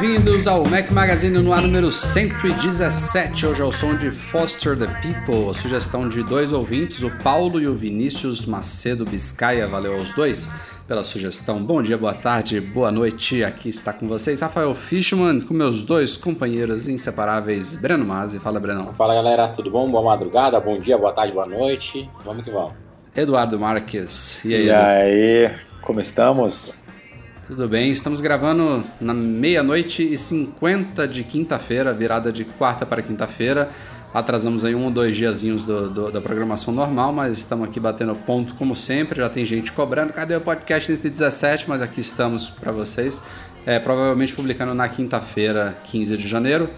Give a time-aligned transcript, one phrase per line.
[0.00, 3.46] Bem-vindos ao Mac Magazine no ar número 117.
[3.46, 7.60] Hoje é o som de Foster the People, a sugestão de dois ouvintes, o Paulo
[7.60, 9.66] e o Vinícius Macedo Biscaia.
[9.66, 10.48] Valeu aos dois
[10.88, 11.62] pela sugestão.
[11.62, 13.44] Bom dia, boa tarde, boa noite.
[13.44, 18.38] Aqui está com vocês Rafael Fishman, com meus dois companheiros inseparáveis, Breno Mazzi.
[18.38, 18.94] Fala, Breno.
[18.94, 19.90] Fala, galera, tudo bom?
[19.90, 22.08] Boa madrugada, bom dia, boa tarde, boa noite.
[22.24, 22.72] Vamos que vamos.
[23.14, 24.42] Eduardo Marques.
[24.46, 25.50] E aí, e aí
[25.82, 26.79] como estamos?
[27.50, 33.70] Tudo bem, estamos gravando na meia-noite e 50 de quinta-feira, virada de quarta para quinta-feira.
[34.14, 38.14] Atrasamos aí um ou dois diazinhos do, do, da programação normal, mas estamos aqui batendo
[38.14, 39.20] ponto como sempre.
[39.20, 41.68] Já tem gente cobrando, cadê o podcast entre 17?
[41.68, 43.20] Mas aqui estamos para vocês.
[43.66, 46.70] É, provavelmente publicando na quinta-feira, 15 de janeiro.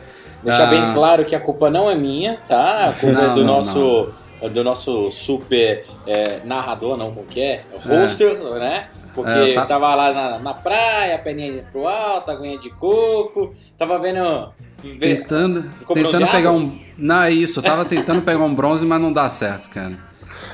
[0.42, 2.89] Deixar ah, bem claro que a culpa não é minha, tá?
[2.89, 4.09] A culpa não, é do não, nosso.
[4.41, 4.48] Não.
[4.48, 7.64] Do nosso super é, narrador, não, como que é?
[7.86, 8.59] Hoster, é.
[8.59, 8.89] né?
[9.15, 9.67] Porque é, tá...
[9.67, 14.51] tava lá na, na praia, perninha pro alto, aguinha de coco, tava vendo.
[14.99, 16.79] Tentando, tentando pegar um.
[16.97, 19.97] Não, é isso, tava tentando pegar um bronze, mas não dá certo, cara.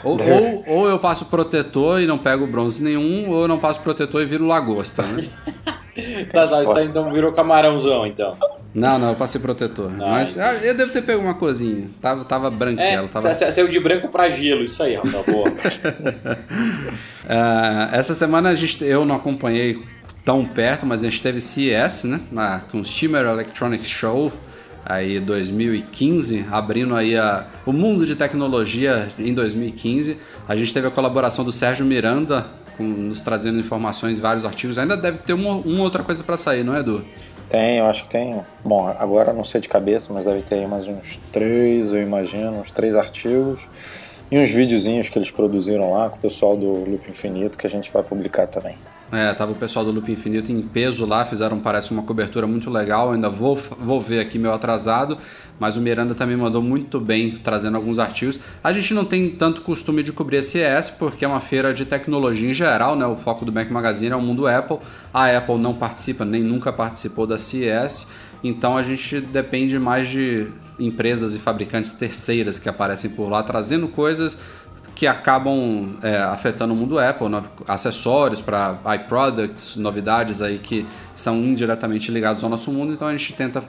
[0.05, 3.81] Ou, ou, ou, eu passo protetor e não pego bronze nenhum, ou eu não passo
[3.81, 5.23] protetor e viro lagosta, né?
[6.33, 8.37] tá, tá, tá, então virou camarãozão, então.
[8.79, 9.91] Não, não, eu passei protetor.
[9.91, 10.53] Não, mas então.
[10.53, 11.89] eu devo ter pego uma coisinha.
[12.01, 13.07] Tava, tava branquelo.
[13.07, 13.35] É, tava...
[13.35, 15.49] Saiu de branco pra gelo, isso aí, tá boa.
[15.49, 15.55] uh,
[17.93, 19.83] essa semana a gente, eu não acompanhei
[20.25, 22.21] tão perto, mas a gente teve CES, né?
[22.31, 24.33] Na Consumer Electronics Show,
[24.85, 30.19] aí 2015, abrindo aí a, o mundo de tecnologia em 2015.
[30.47, 32.47] A gente teve a colaboração do Sérgio Miranda,
[32.77, 34.79] com, nos trazendo informações, vários artigos.
[34.79, 37.05] Ainda deve ter uma, uma outra coisa para sair, não é, Edu?
[37.49, 38.41] Tem, eu acho que tem.
[38.63, 42.71] Bom, agora não sei de cabeça, mas deve ter mais uns três, eu imagino, uns
[42.71, 43.67] três artigos.
[44.31, 47.71] E uns videozinhos que eles produziram lá com o pessoal do Loop Infinito que a
[47.71, 48.77] gente vai publicar também.
[49.11, 52.69] É, tava o pessoal do Loop Infinito em peso lá, fizeram, parece, uma cobertura muito
[52.69, 53.13] legal.
[53.13, 55.17] Ainda vou, vou ver aqui meu atrasado,
[55.59, 58.39] mas o Miranda também mandou muito bem, trazendo alguns artigos.
[58.63, 61.87] A gente não tem tanto costume de cobrir a CES, porque é uma feira de
[61.87, 63.07] tecnologia em geral, né?
[63.07, 64.79] O foco do Mac Magazine é o mundo Apple.
[65.13, 68.09] A Apple não participa, nem nunca participou da CES,
[68.45, 70.49] então a gente depende mais de
[70.79, 74.39] empresas e fabricantes terceiras que aparecem por lá, trazendo coisas
[74.99, 77.41] que acabam é, afetando o mundo Apple, né?
[77.69, 83.33] acessórios para iProducts, novidades aí que são indiretamente ligados ao nosso mundo, então a gente
[83.33, 83.63] tenta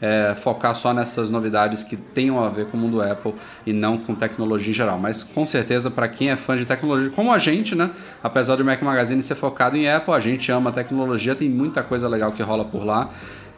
[0.00, 3.32] é, focar só nessas novidades que tenham a ver com o mundo Apple
[3.64, 4.98] e não com tecnologia em geral.
[4.98, 7.88] Mas com certeza, para quem é fã de tecnologia, como a gente, né?
[8.20, 11.84] Apesar do Mac Magazine ser focado em Apple, a gente ama a tecnologia, tem muita
[11.84, 13.08] coisa legal que rola por lá.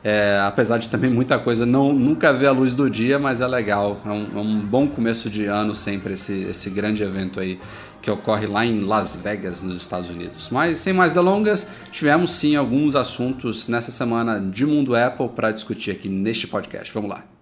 [0.06, 3.46] É, apesar de também muita coisa não nunca ver a luz do dia, mas é
[3.46, 3.98] legal.
[4.04, 7.58] É um, é um, bom começo de ano sempre esse, esse grande evento aí
[8.02, 10.50] que ocorre lá em Las Vegas, nos Estados Unidos.
[10.50, 15.92] Mas sem mais delongas, tivemos sim alguns assuntos nessa semana de mundo Apple para discutir
[15.92, 16.92] aqui neste podcast.
[16.92, 17.33] Vamos lá.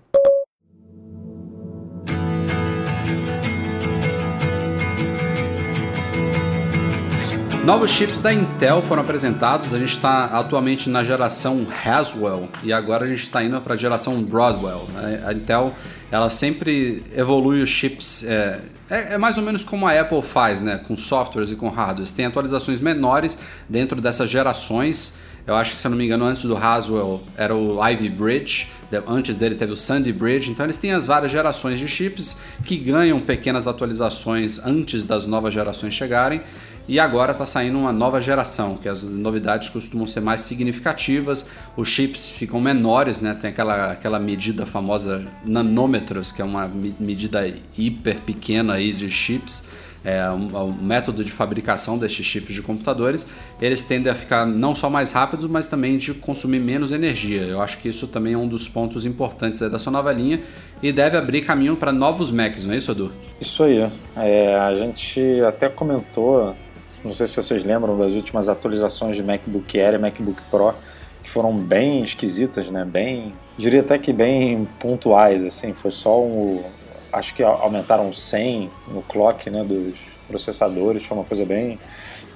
[7.65, 9.73] Novos chips da Intel foram apresentados.
[9.73, 13.77] A gente está atualmente na geração Haswell e agora a gente está indo para a
[13.77, 14.89] geração Broadwell.
[14.93, 15.23] Né?
[15.25, 15.72] A Intel
[16.11, 18.25] ela sempre evolui os chips.
[18.25, 20.81] É, é, é, mais ou menos como a Apple faz, né?
[20.87, 22.11] Com softwares e com hardwares.
[22.11, 25.15] Tem atualizações menores dentro dessas gerações.
[25.47, 28.69] Eu acho que, se eu não me engano, antes do Haswell era o Ivy Bridge,
[29.09, 30.51] antes dele teve o Sandy Bridge.
[30.51, 35.54] Então, eles têm as várias gerações de chips que ganham pequenas atualizações antes das novas
[35.54, 36.42] gerações chegarem.
[36.89, 41.47] E agora está saindo uma nova geração, que as novidades costumam ser mais significativas,
[41.77, 43.37] os chips ficam menores, né?
[43.41, 46.69] tem aquela, aquela medida famosa nanômetros, que é uma
[46.99, 47.47] medida
[47.79, 49.69] hiper pequena aí de chips,
[50.05, 53.27] é, o, o método de fabricação destes chips de computadores,
[53.61, 57.43] eles tendem a ficar não só mais rápidos, mas também de consumir menos energia.
[57.43, 60.41] Eu acho que isso também é um dos pontos importantes da sua nova linha
[60.83, 63.13] e deve abrir caminho para novos Macs, não é isso, Edu?
[63.41, 63.89] Isso aí.
[64.17, 66.57] É, a gente até comentou
[67.04, 70.75] não sei se vocês lembram das últimas atualizações de MacBook Air e MacBook Pro,
[71.22, 72.84] que foram bem esquisitas, né?
[72.84, 75.72] Bem, diria até que bem pontuais, assim.
[75.72, 76.63] Foi só um,
[77.13, 79.95] acho que aumentaram 100 no clock, né, dos
[80.28, 81.04] processadores.
[81.04, 81.78] Foi uma coisa bem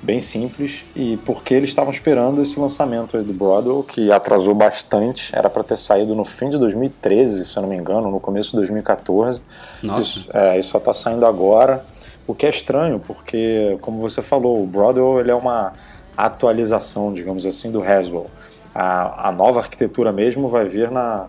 [0.03, 5.49] bem simples e porque eles estavam esperando esse lançamento do Broadwell que atrasou bastante, era
[5.49, 8.57] para ter saído no fim de 2013, se eu não me engano, no começo de
[8.57, 9.41] 2014.
[9.83, 10.01] Nossa.
[10.01, 11.85] Isso, é, isso só está saindo agora,
[12.27, 15.73] o que é estranho porque, como você falou, o Broadwell ele é uma
[16.17, 18.27] atualização, digamos assim, do Haswell.
[18.75, 21.27] A, a nova arquitetura mesmo vai vir na,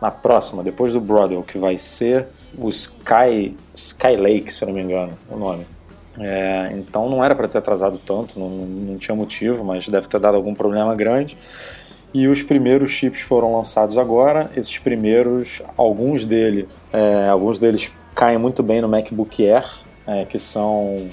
[0.00, 2.26] na próxima, depois do Broadwell, que vai ser
[2.58, 5.66] o Sky, Sky Lake, se eu não me engano, o nome.
[6.18, 10.20] É, então não era para ter atrasado tanto, não, não tinha motivo, mas deve ter
[10.20, 11.36] dado algum problema grande.
[12.12, 14.50] E os primeiros chips foram lançados agora.
[14.54, 19.64] Esses primeiros, alguns dele, é, alguns deles caem muito bem no MacBook Air,
[20.12, 21.08] é, que são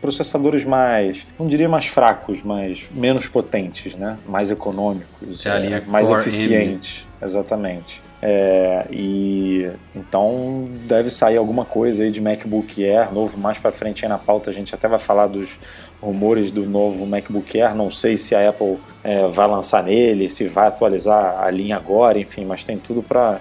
[0.00, 4.16] processadores mais, não diria mais fracos, mas menos potentes, né?
[4.26, 7.24] Mais econômicos, é, mais eficientes, M.
[7.24, 8.02] exatamente.
[8.22, 14.06] É, e então deve sair alguma coisa aí de MacBook Air novo mais para frente
[14.06, 15.58] aí na pauta a gente até vai falar dos
[16.00, 20.48] rumores do novo MacBook Air não sei se a Apple é, vai lançar nele se
[20.48, 23.38] vai atualizar a linha agora enfim mas tem tudo para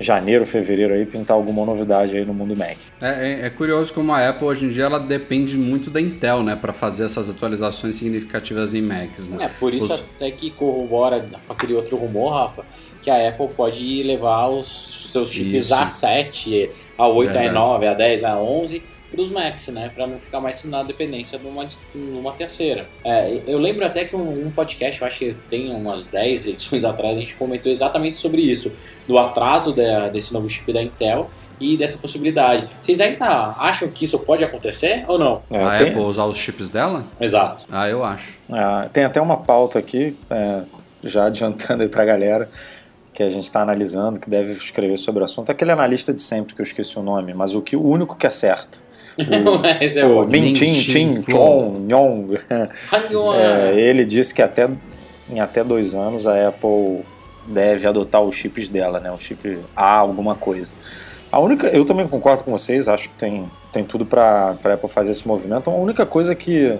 [0.00, 2.76] janeiro, fevereiro aí pintar alguma novidade aí no mundo Mac.
[3.00, 6.42] É, é, é, curioso como a Apple hoje em dia ela depende muito da Intel,
[6.42, 9.30] né, para fazer essas atualizações significativas em Macs.
[9.30, 9.44] Né?
[9.44, 10.00] É por isso Os...
[10.00, 12.64] até que corrobora com aquele outro rumor, Rafa,
[13.02, 15.74] que a Apple pode levar os seus chips Isso.
[15.74, 19.90] A7, A8, A9, A10, A11 para os Macs, né?
[19.94, 22.86] Para não ficar mais na dependência de uma, de uma terceira.
[23.04, 26.84] É, eu lembro até que um, um, podcast, eu acho que tem umas 10 edições
[26.84, 28.72] atrás, a gente comentou exatamente sobre isso,
[29.06, 31.28] do atraso da, desse novo chip da Intel
[31.60, 32.66] e dessa possibilidade.
[32.80, 35.42] Vocês ainda acham que isso pode acontecer ou não?
[35.50, 35.88] É, a tem...
[35.88, 37.02] Apple usar os chips dela?
[37.20, 37.66] Exato.
[37.70, 38.38] Ah, eu acho.
[38.48, 40.62] É, tem até uma pauta aqui, é,
[41.04, 42.50] já adiantando aí para a galera
[43.12, 46.22] que a gente está analisando, que deve escrever sobre o assunto, é aquele analista de
[46.22, 48.78] sempre que eu esqueci o nome, mas o que o único que acerta.
[49.20, 52.38] O, Esse é o Min Chin Chin Chong Nyong.
[53.36, 54.68] É, ele disse que até,
[55.30, 57.00] em até dois anos a Apple
[57.46, 59.10] deve adotar os chips dela, né?
[59.10, 60.70] O chip A alguma coisa.
[61.32, 64.88] A única, eu também concordo com vocês, acho que tem, tem tudo para a Apple
[64.88, 65.70] fazer esse movimento.
[65.70, 66.76] A única coisa que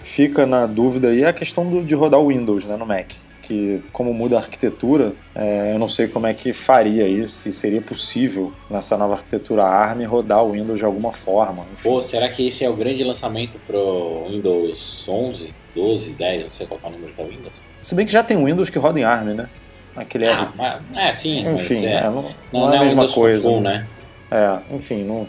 [0.00, 3.12] fica na dúvida aí é a questão do, de rodar o Windows né, no Mac
[3.50, 7.50] que como muda a arquitetura, é, eu não sei como é que faria isso, se
[7.50, 11.66] seria possível nessa nova arquitetura ARM rodar o Windows de alguma forma.
[11.72, 11.88] Enfim.
[11.88, 16.66] Pô, será que esse é o grande lançamento pro Windows 11, 12, 10, não sei
[16.68, 17.52] qual é o número da Windows?
[17.82, 19.48] Se bem que já tem Windows que roda em ARM, né?
[19.96, 20.32] Aquele é...
[20.32, 23.42] Ah, é, sim, enfim, é, não, não, não, é a mesma coisa.
[23.42, 23.84] Full, né?
[24.30, 25.28] É, enfim, não,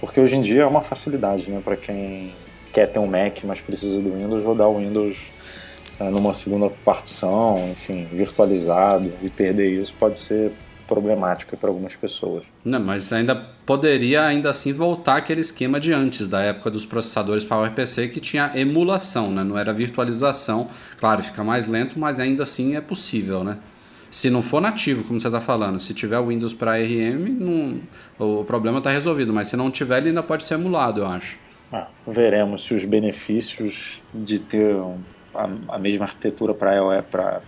[0.00, 2.32] porque hoje em dia é uma facilidade, né, para quem
[2.72, 5.39] quer ter um Mac, mas precisa do Windows, rodar o Windows é,
[6.04, 10.52] numa segunda partição, enfim, virtualizado, e perder isso pode ser
[10.90, 12.42] problemático para algumas pessoas.
[12.64, 17.44] Não, mas ainda poderia ainda assim voltar aquele esquema de antes, da época dos processadores
[17.44, 19.44] PowerPC que tinha emulação, né?
[19.44, 20.68] não era virtualização.
[20.98, 23.58] Claro, fica mais lento, mas ainda assim é possível, né?
[24.10, 27.80] Se não for nativo, como você está falando, se tiver Windows para RM, não,
[28.18, 31.38] o problema está resolvido, mas se não tiver, ele ainda pode ser emulado, eu acho.
[31.72, 34.98] Ah, veremos se os benefícios de ter um
[35.34, 37.42] a, a mesma arquitetura para para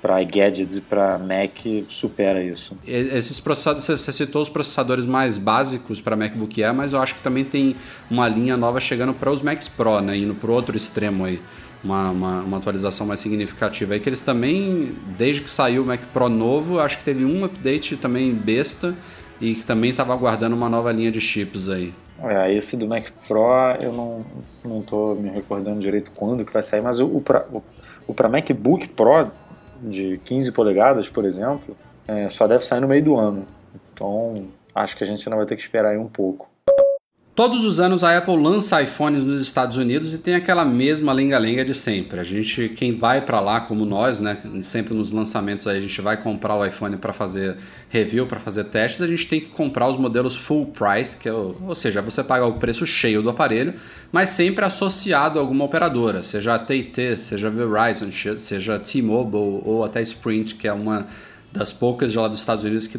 [0.00, 1.58] para gadgets e para Mac
[1.88, 2.76] supera isso.
[2.86, 7.20] Esses processadores, você citou os processadores mais básicos para MacBook Air, mas eu acho que
[7.20, 7.74] também tem
[8.10, 11.40] uma linha nova chegando para os Macs Pro, né, indo para o outro extremo aí.
[11.82, 16.00] Uma, uma, uma, atualização mais significativa aí que eles também, desde que saiu o Mac
[16.12, 18.96] Pro novo, acho que teve um update também besta
[19.40, 21.94] e que também estava aguardando uma nova linha de chips aí.
[22.20, 24.24] É, esse do Mac Pro eu não,
[24.64, 27.62] não tô me recordando direito quando que vai sair, mas o, o para o,
[28.06, 29.30] o MacBook Pro
[29.80, 31.76] de 15 polegadas, por exemplo,
[32.08, 33.46] é, só deve sair no meio do ano.
[33.92, 36.47] Então acho que a gente ainda vai ter que esperar aí um pouco.
[37.38, 41.64] Todos os anos a Apple lança iPhones nos Estados Unidos e tem aquela mesma lenga-lenga
[41.64, 42.18] de sempre.
[42.18, 46.00] A gente, quem vai para lá, como nós, né, sempre nos lançamentos aí a gente
[46.00, 47.56] vai comprar o iPhone para fazer
[47.88, 51.32] review, para fazer testes, a gente tem que comprar os modelos full price, que é,
[51.32, 53.74] ou seja, você paga o preço cheio do aparelho,
[54.10, 60.56] mas sempre associado a alguma operadora, seja AT&T, seja Verizon, seja T-Mobile ou até Sprint,
[60.56, 61.06] que é uma
[61.52, 62.98] das poucas de lá dos Estados Unidos que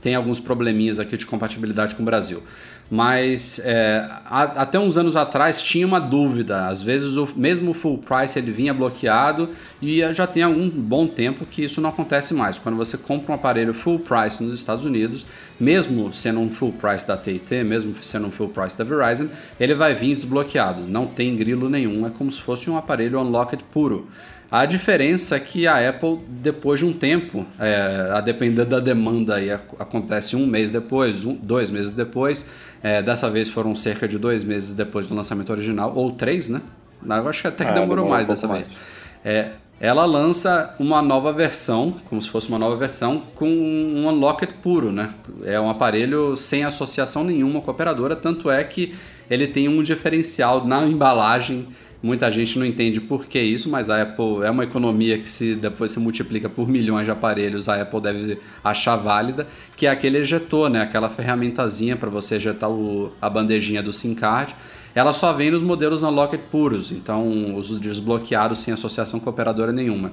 [0.00, 2.42] tem alguns probleminhas aqui de compatibilidade com o Brasil
[2.90, 6.66] mas é, a, até uns anos atrás tinha uma dúvida.
[6.66, 11.46] Às vezes, o mesmo full price ele vinha bloqueado e já tem algum bom tempo
[11.46, 12.58] que isso não acontece mais.
[12.58, 15.24] Quando você compra um aparelho full price nos Estados Unidos,
[15.58, 19.28] mesmo sendo um full price da AT&T, mesmo sendo um full price da Verizon,
[19.60, 20.82] ele vai vir desbloqueado.
[20.82, 24.08] Não tem grilo nenhum, é como se fosse um aparelho unlocked puro.
[24.50, 29.36] A diferença é que a Apple, depois de um tempo, é, a depender da demanda,
[29.36, 32.46] aí acontece um mês depois, um, dois meses depois.
[32.82, 36.60] É, dessa vez foram cerca de dois meses depois do lançamento original, ou três, né?
[37.04, 38.68] Eu acho que até que ah, demorou, mais um dessa mais.
[38.68, 38.80] vez.
[39.24, 44.54] É, ela lança uma nova versão, como se fosse uma nova versão, com um unlocked
[44.54, 45.10] puro, né?
[45.44, 48.94] É um aparelho sem associação nenhuma com a operadora, tanto é que
[49.30, 51.68] ele tem um diferencial na embalagem
[52.02, 55.54] Muita gente não entende por que isso, mas a Apple é uma economia que se
[55.54, 60.16] depois se multiplica por milhões de aparelhos, a Apple deve achar válida, que é aquele
[60.16, 60.80] ejetor, né?
[60.80, 64.54] aquela ferramentazinha para você ejetar o, a bandejinha do SIM card.
[64.94, 70.10] Ela só vem nos modelos unlocked puros, então os desbloqueados sem associação com operadora nenhuma.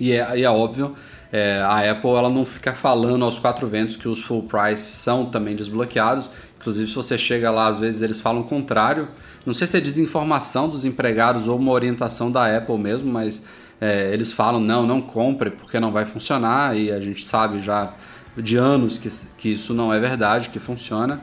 [0.00, 0.96] E é, e é óbvio,
[1.32, 5.24] é, a Apple ela não fica falando aos quatro ventos que os full price são
[5.24, 6.28] também desbloqueados.
[6.60, 9.08] Inclusive, se você chega lá, às vezes eles falam o contrário.
[9.46, 13.46] Não sei se é desinformação dos empregados ou uma orientação da Apple mesmo, mas
[13.80, 16.76] é, eles falam: não, não compre porque não vai funcionar.
[16.76, 17.94] E a gente sabe já
[18.36, 21.22] de anos que, que isso não é verdade, que funciona.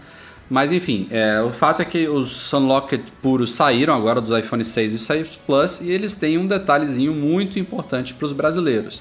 [0.49, 4.95] Mas enfim, é, o fato é que os Unlocked puros saíram agora dos iPhone 6
[4.95, 8.99] e 6 Plus e eles têm um detalhezinho muito importante para os brasileiros.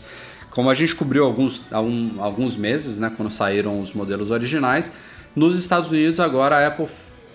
[0.50, 4.92] Como a gente cobriu alguns, alguns meses, né, quando saíram os modelos originais,
[5.36, 6.88] nos Estados Unidos agora a Apple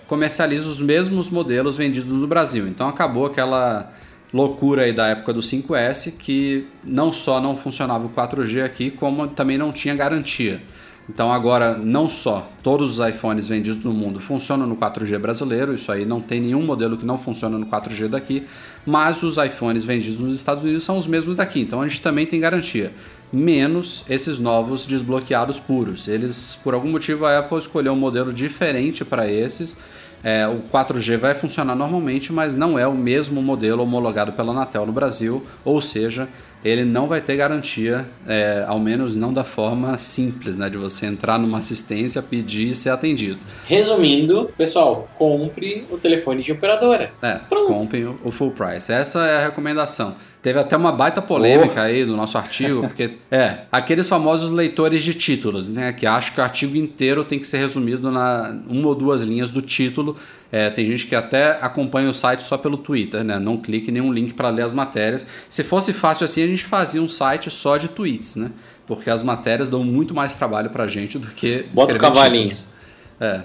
[0.07, 2.67] comercializa os mesmos modelos vendidos no Brasil.
[2.67, 3.91] Então acabou aquela
[4.33, 9.27] loucura aí da época do 5S que não só não funcionava o 4G aqui, como
[9.27, 10.61] também não tinha garantia.
[11.09, 15.91] Então agora não só todos os iPhones vendidos no mundo funcionam no 4G brasileiro, isso
[15.91, 18.45] aí não tem nenhum modelo que não funciona no 4G daqui,
[18.85, 22.25] mas os iPhones vendidos nos Estados Unidos são os mesmos daqui, então a gente também
[22.25, 22.93] tem garantia
[23.33, 26.07] menos esses novos desbloqueados puros.
[26.07, 29.75] Eles, por algum motivo, a Apple escolheu um modelo diferente para esses.
[30.23, 34.85] É, o 4G vai funcionar normalmente, mas não é o mesmo modelo homologado pela Anatel
[34.85, 36.29] no Brasil, ou seja,
[36.63, 41.05] ele não vai ter garantia, é, ao menos não da forma simples, né, de você
[41.05, 43.39] entrar numa assistência, pedir e ser atendido.
[43.65, 47.11] Resumindo, pessoal, compre o telefone de operadora.
[47.21, 47.67] É, Pronto.
[47.67, 48.91] compre o full price.
[48.91, 50.15] Essa é a recomendação.
[50.43, 51.83] Teve até uma baita polêmica oh.
[51.83, 55.93] aí do nosso artigo, porque é aqueles famosos leitores de títulos, né?
[55.93, 59.51] Que acham que o artigo inteiro tem que ser resumido na uma ou duas linhas
[59.51, 60.17] do título.
[60.51, 63.39] É, tem gente que até acompanha o site só pelo Twitter, né?
[63.39, 65.25] Não clique nenhum link para ler as matérias.
[65.49, 68.51] Se fosse fácil assim, a gente fazia um site só de tweets, né?
[68.85, 71.67] Porque as matérias dão muito mais trabalho pra gente do que.
[71.73, 72.49] Bota o cavalinho.
[72.49, 72.67] Títulos.
[73.21, 73.43] É.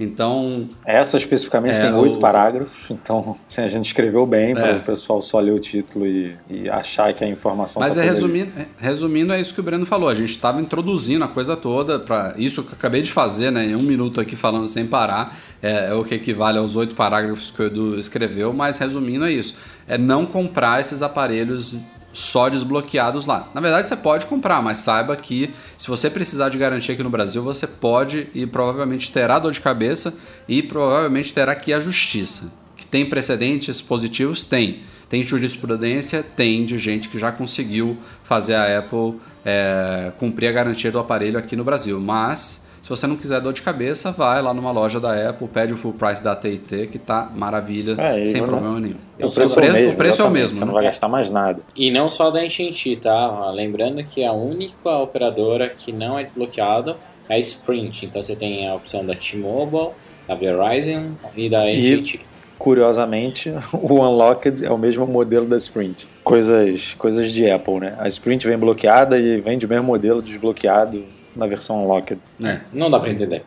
[0.00, 0.66] Então.
[0.86, 2.20] Essa especificamente é, tem oito o...
[2.20, 4.76] parágrafos, então assim, a gente escreveu bem para é.
[4.76, 8.04] o pessoal só ler o título e, e achar que a informação Mas tá é
[8.04, 10.08] resumindo, é, resumindo, é isso que o Breno falou.
[10.08, 13.66] A gente estava introduzindo a coisa toda para isso que eu acabei de fazer, né?
[13.66, 15.36] Em um minuto aqui falando sem parar.
[15.62, 19.32] É, é o que equivale aos oito parágrafos que o Edu escreveu, mas resumindo é
[19.32, 19.56] isso.
[19.86, 21.76] É não comprar esses aparelhos
[22.12, 23.48] só desbloqueados lá.
[23.54, 27.10] Na verdade, você pode comprar, mas saiba que se você precisar de garantia aqui no
[27.10, 30.14] Brasil, você pode e provavelmente terá dor de cabeça
[30.48, 32.50] e provavelmente terá que ir à justiça.
[32.76, 34.44] Que tem precedentes positivos?
[34.44, 34.80] Tem.
[35.08, 36.22] Tem jurisprudência?
[36.22, 41.38] Tem, de gente que já conseguiu fazer a Apple é, cumprir a garantia do aparelho
[41.38, 42.00] aqui no Brasil.
[42.00, 45.74] Mas se você não quiser dor de cabeça, vai lá numa loja da Apple, pede
[45.74, 48.96] o full price da AT&T, que tá maravilha, é, sem problema nenhum.
[49.20, 50.56] O, o preço, é o, mesmo, o preço é o mesmo.
[50.56, 50.66] Você né?
[50.66, 51.60] não vai gastar mais nada.
[51.76, 53.50] E não só da AT&T, tá?
[53.50, 56.96] Lembrando que a única operadora que não é desbloqueada
[57.28, 58.06] é a Sprint.
[58.06, 59.90] Então você tem a opção da T-Mobile,
[60.26, 62.20] da Verizon e da AT&T.
[62.58, 66.08] Curiosamente, o Unlocked é o mesmo modelo da Sprint.
[66.24, 67.94] Coisas, coisas de Apple, né?
[67.98, 71.04] A Sprint vem bloqueada e vem de mesmo modelo desbloqueado
[71.40, 72.20] na versão Unlocked.
[72.44, 73.44] É, não dá para entender.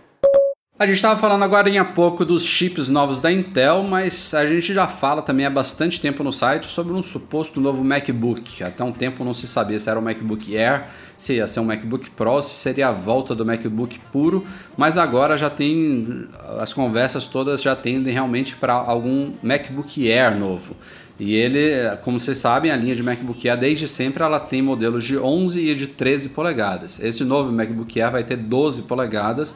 [0.78, 4.74] A gente estava falando agora em pouco dos chips novos da Intel, mas a gente
[4.74, 8.64] já fala também há bastante tempo no site sobre um suposto novo MacBook.
[8.64, 11.66] Até um tempo não se sabia se era o MacBook Air, se ia ser um
[11.66, 14.44] MacBook Pro, se seria a volta do MacBook puro,
[14.76, 16.28] mas agora já tem
[16.60, 20.76] as conversas todas já tendem realmente para algum MacBook Air novo.
[21.26, 25.06] E ele, como vocês sabem, a linha de MacBook Air desde sempre ela tem modelos
[25.06, 27.00] de 11 e de 13 polegadas.
[27.00, 29.56] Esse novo MacBook Air vai ter 12 polegadas.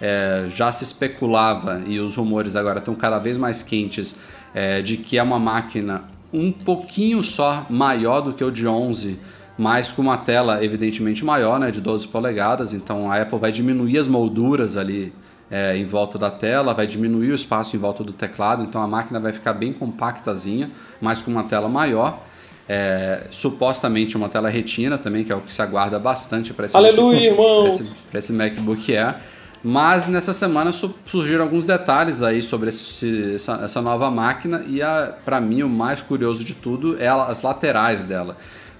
[0.00, 4.14] É, já se especulava e os rumores agora estão cada vez mais quentes
[4.54, 9.18] é, de que é uma máquina um pouquinho só maior do que o de 11,
[9.58, 12.72] mas com uma tela evidentemente maior, né, de 12 polegadas.
[12.72, 15.12] Então a Apple vai diminuir as molduras ali
[15.50, 18.86] é, em volta da tela, vai diminuir o espaço em volta do teclado, então a
[18.86, 22.22] máquina vai ficar bem compactazinha, mas com uma tela maior.
[22.70, 26.76] É, supostamente uma tela retina também, que é o que se aguarda bastante para esse,
[26.76, 27.80] Aleluia, irmãos!
[27.80, 29.16] esse, esse MacBook Air.
[29.64, 34.78] Mas nessa semana surgiram alguns detalhes aí sobre esse, essa, essa, nova máquina e
[35.24, 38.36] para mim o mais curioso de tudo é as laterais dela.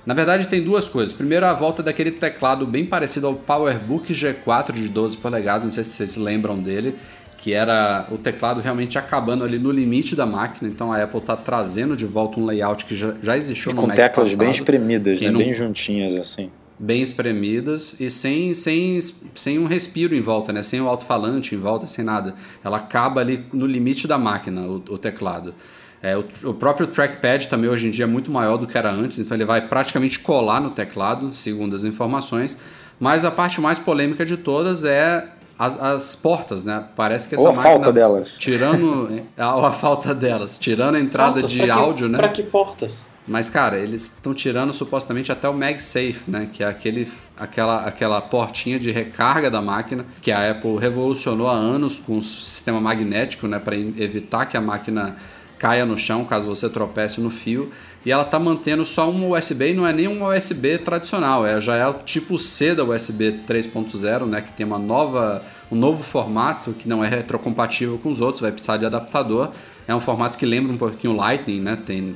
[0.09, 1.13] Na verdade tem duas coisas.
[1.13, 5.85] Primeiro a volta daquele teclado bem parecido ao PowerBook G4 de 12 polegadas, não sei
[5.85, 6.95] se vocês lembram dele,
[7.37, 10.71] que era o teclado realmente acabando ali no limite da máquina.
[10.71, 13.83] Então a Apple está trazendo de volta um layout que já, já existiu e no
[13.83, 15.31] com Mac teclas passado, bem espremidas, né?
[15.31, 15.41] não...
[15.41, 16.51] bem juntinhas assim
[16.81, 19.01] bem espremidas e sem, sem,
[19.35, 20.63] sem um respiro em volta, né?
[20.63, 22.37] sem o alto-falante em volta, sem nada.
[22.65, 25.55] Ela acaba ali no limite da máquina, o, o teclado.
[26.03, 28.91] É, o, o, próprio trackpad também hoje em dia é muito maior do que era
[28.91, 32.57] antes, então ele vai praticamente colar no teclado, segundo as informações.
[33.01, 35.29] Mas a parte mais polêmica de todas é
[35.59, 36.85] as, as portas, né?
[36.95, 38.35] Parece que essa Ou a máquina, falta delas.
[38.39, 42.19] Tirando a, a falta delas, tirando a entrada portas, de que, áudio, né?
[42.19, 43.09] Pra que portas?
[43.27, 46.49] Mas, cara, eles estão tirando supostamente até o MagSafe, né?
[46.51, 51.55] Que é aquele, aquela, aquela portinha de recarga da máquina que a Apple revolucionou há
[51.55, 53.59] anos com o sistema magnético, né?
[53.59, 55.17] Para evitar que a máquina
[55.59, 57.71] caia no chão caso você tropece no fio.
[58.07, 61.61] E ela está mantendo só um USB e não é nem um USB tradicional, é,
[61.61, 64.41] já é o tipo C da USB 3.0, né?
[64.41, 68.53] Que tem uma nova, um novo formato que não é retrocompatível com os outros, vai
[68.53, 69.51] precisar de adaptador.
[69.87, 71.77] É um formato que lembra um pouquinho Lightning, né?
[71.77, 72.15] Tem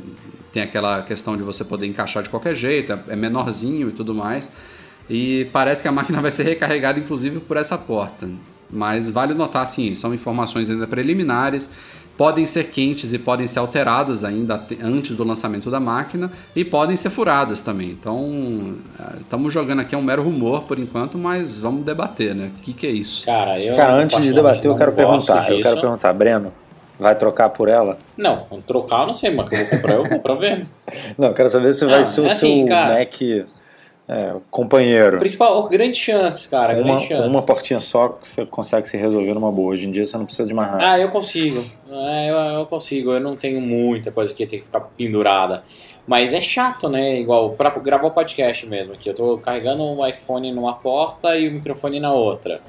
[0.52, 4.52] tem aquela questão de você poder encaixar de qualquer jeito, é menorzinho e tudo mais.
[5.08, 8.30] E parece que a máquina vai ser recarregada inclusive por essa porta.
[8.70, 11.70] Mas vale notar, sim, são informações ainda preliminares,
[12.22, 16.96] podem ser quentes e podem ser alteradas ainda antes do lançamento da máquina e podem
[16.96, 17.90] ser furadas também.
[17.90, 18.76] Então,
[19.18, 22.52] estamos jogando aqui é um mero rumor por enquanto, mas vamos debater, né?
[22.56, 23.26] O que, que é isso?
[23.26, 25.40] Cara, eu Cara antes de debater, eu quero perguntar.
[25.40, 25.52] Disso.
[25.54, 26.52] Eu quero perguntar, Breno,
[26.96, 27.98] Vai trocar por ela?
[28.16, 30.66] Não, trocar eu não sei, mas que eu vou comprar, eu compro vendo.
[31.18, 33.20] Não, quero saber se vai ser o é assim, seu cara, Mac
[34.08, 35.18] é, companheiro.
[35.18, 36.74] Principal, grande chance, cara.
[36.74, 37.28] Uma, grande chance.
[37.28, 39.72] uma portinha só você consegue se resolver numa boa.
[39.72, 40.78] Hoje em dia você não precisa de nada.
[40.80, 41.64] Ah, eu consigo.
[41.90, 43.12] É, eu, eu consigo.
[43.12, 45.62] Eu não tenho muita coisa que tem que ficar pendurada.
[46.06, 47.20] Mas é chato, né?
[47.20, 49.08] Igual para gravar o podcast mesmo aqui.
[49.08, 52.60] Eu tô carregando o iPhone numa porta e o microfone na outra.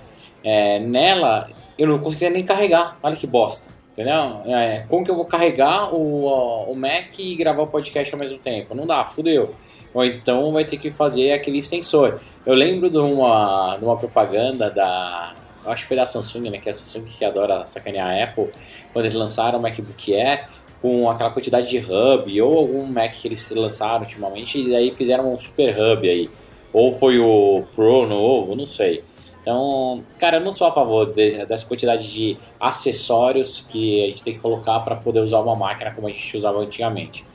[0.43, 2.97] É, nela, eu não conseguia nem carregar.
[3.01, 3.73] Olha que bosta.
[3.91, 4.41] Entendeu?
[4.45, 8.39] É, como que eu vou carregar o, o Mac e gravar o podcast ao mesmo
[8.39, 8.73] tempo?
[8.73, 9.53] Não dá, fudeu.
[9.93, 12.19] Ou então vai ter que fazer aquele extensor.
[12.45, 15.35] Eu lembro de uma, de uma propaganda da.
[15.65, 16.57] Acho que foi da Samsung, né?
[16.57, 18.49] Que é a Samsung que adora sacanear a Apple.
[18.91, 20.49] Quando eles lançaram o MacBook Air
[20.81, 25.33] com aquela quantidade de hub, ou algum Mac que eles lançaram ultimamente, e aí fizeram
[25.33, 26.29] um super hub aí.
[26.73, 29.03] Ou foi o Pro novo, não sei.
[29.41, 34.23] Então, cara, eu não sou a favor de, dessa quantidade de acessórios que a gente
[34.23, 37.25] tem que colocar para poder usar uma máquina como a gente usava antigamente.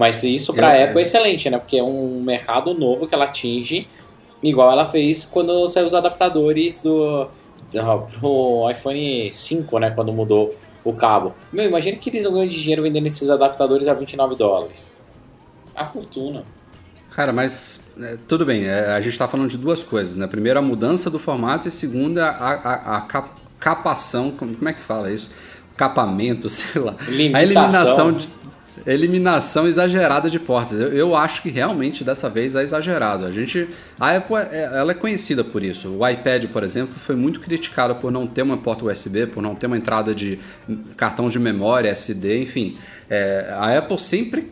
[0.00, 1.58] Mas isso para a é, Apple é excelente, né?
[1.58, 3.86] Porque é um mercado novo que ela atinge,
[4.42, 7.28] igual ela fez quando saiu os adaptadores do,
[8.18, 9.90] do iPhone 5, né?
[9.90, 11.34] Quando mudou o cabo.
[11.52, 14.90] Meu, imagina que eles não ganham dinheiro vendendo esses adaptadores a 29 dólares.
[15.76, 16.44] A fortuna.
[17.10, 20.26] Cara, mas é, tudo bem, é, a gente está falando de duas coisas, né?
[20.26, 23.24] Primeiro, a mudança do formato e segunda, a, a, a
[23.58, 25.30] capação, como, como é que fala isso?
[25.76, 26.96] Capamento, sei lá.
[27.06, 27.36] Limitação.
[27.36, 28.39] A eliminação de,
[28.86, 30.78] eliminação exagerada de portas.
[30.78, 33.24] Eu, eu, acho que realmente dessa vez é exagerado.
[33.24, 35.96] A gente, a Apple, é, ela é conhecida por isso.
[35.96, 39.54] O iPad, por exemplo, foi muito criticado por não ter uma porta USB, por não
[39.54, 40.38] ter uma entrada de
[40.96, 42.78] cartão de memória, SD, enfim.
[43.08, 44.50] É, a Apple sempre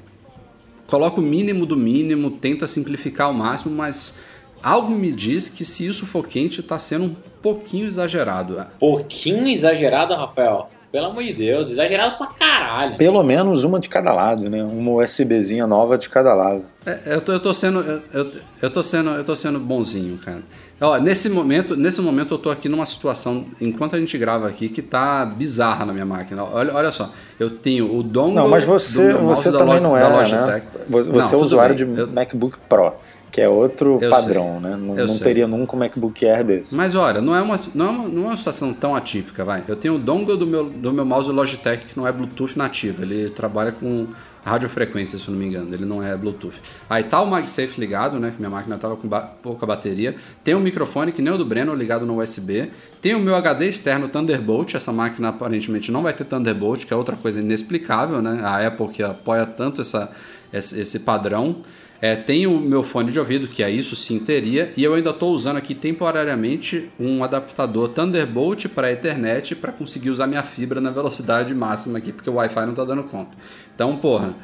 [0.86, 4.16] coloca o mínimo do mínimo, tenta simplificar ao máximo, mas
[4.62, 8.66] algo me diz que se isso for quente, está sendo um pouquinho exagerado.
[8.78, 10.68] Pouquinho exagerado, Rafael?
[10.90, 12.96] Pelo amor de Deus, exagerado pra caralho.
[12.96, 14.64] Pelo menos uma de cada lado, né?
[14.64, 16.62] Uma USBzinha nova de cada lado.
[16.86, 17.80] É, eu, tô, eu tô sendo.
[18.12, 18.30] Eu,
[18.62, 19.10] eu, tô sendo.
[19.10, 20.40] Eu tô sendo bonzinho, cara.
[20.80, 24.68] Ó, nesse momento, nesse momento eu tô aqui numa situação, enquanto a gente grava aqui,
[24.68, 26.44] que tá bizarra na minha máquina.
[26.44, 30.62] Olha, olha só, eu tenho o dongle Não, mas você, você também não é, né?
[30.88, 31.94] Você não, é usuário bem.
[31.94, 32.06] de eu...
[32.06, 32.92] MacBook Pro
[33.30, 34.70] que é outro eu padrão, sei.
[34.70, 34.76] né?
[34.76, 36.74] Não, não teria nunca um MacBook Air desse.
[36.74, 39.62] Mas olha, não é, uma, não, é uma, não é uma situação tão atípica, vai.
[39.68, 43.02] Eu tenho o dongle do meu, do meu mouse Logitech que não é Bluetooth nativo,
[43.02, 44.08] ele trabalha com
[44.48, 46.54] radiofrequência, se eu não me engano, ele não é Bluetooth.
[46.88, 48.30] Aí tá o MagSafe ligado, né?
[48.30, 50.16] Que minha máquina tava com ba pouca bateria.
[50.42, 52.70] Tem um microfone que nem o do Breno ligado no USB.
[53.00, 56.96] Tem o meu HD externo Thunderbolt, essa máquina aparentemente não vai ter Thunderbolt, que é
[56.96, 58.40] outra coisa inexplicável, né?
[58.42, 60.10] A Apple que apoia tanto essa,
[60.52, 61.56] esse padrão.
[62.00, 65.10] É, tem o meu fone de ouvido, que é isso sim teria, e eu ainda
[65.10, 70.90] estou usando aqui temporariamente um adaptador Thunderbolt para Ethernet para conseguir usar minha fibra na
[70.90, 73.36] velocidade máxima aqui, porque o Wi-Fi não está dando conta.
[73.74, 74.36] Então, porra,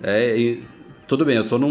[0.00, 0.58] é,
[1.10, 1.68] tudo bem, eu tô num,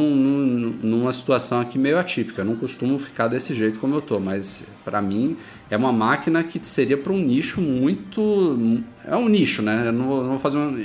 [0.84, 4.68] numa situação aqui meio atípica, eu não costumo ficar desse jeito como eu tô, mas
[4.84, 5.38] para mim
[5.70, 8.84] é uma máquina que seria para um nicho muito.
[9.06, 9.84] É um nicho, né?
[9.88, 10.76] Eu não vou, não vou fazer um,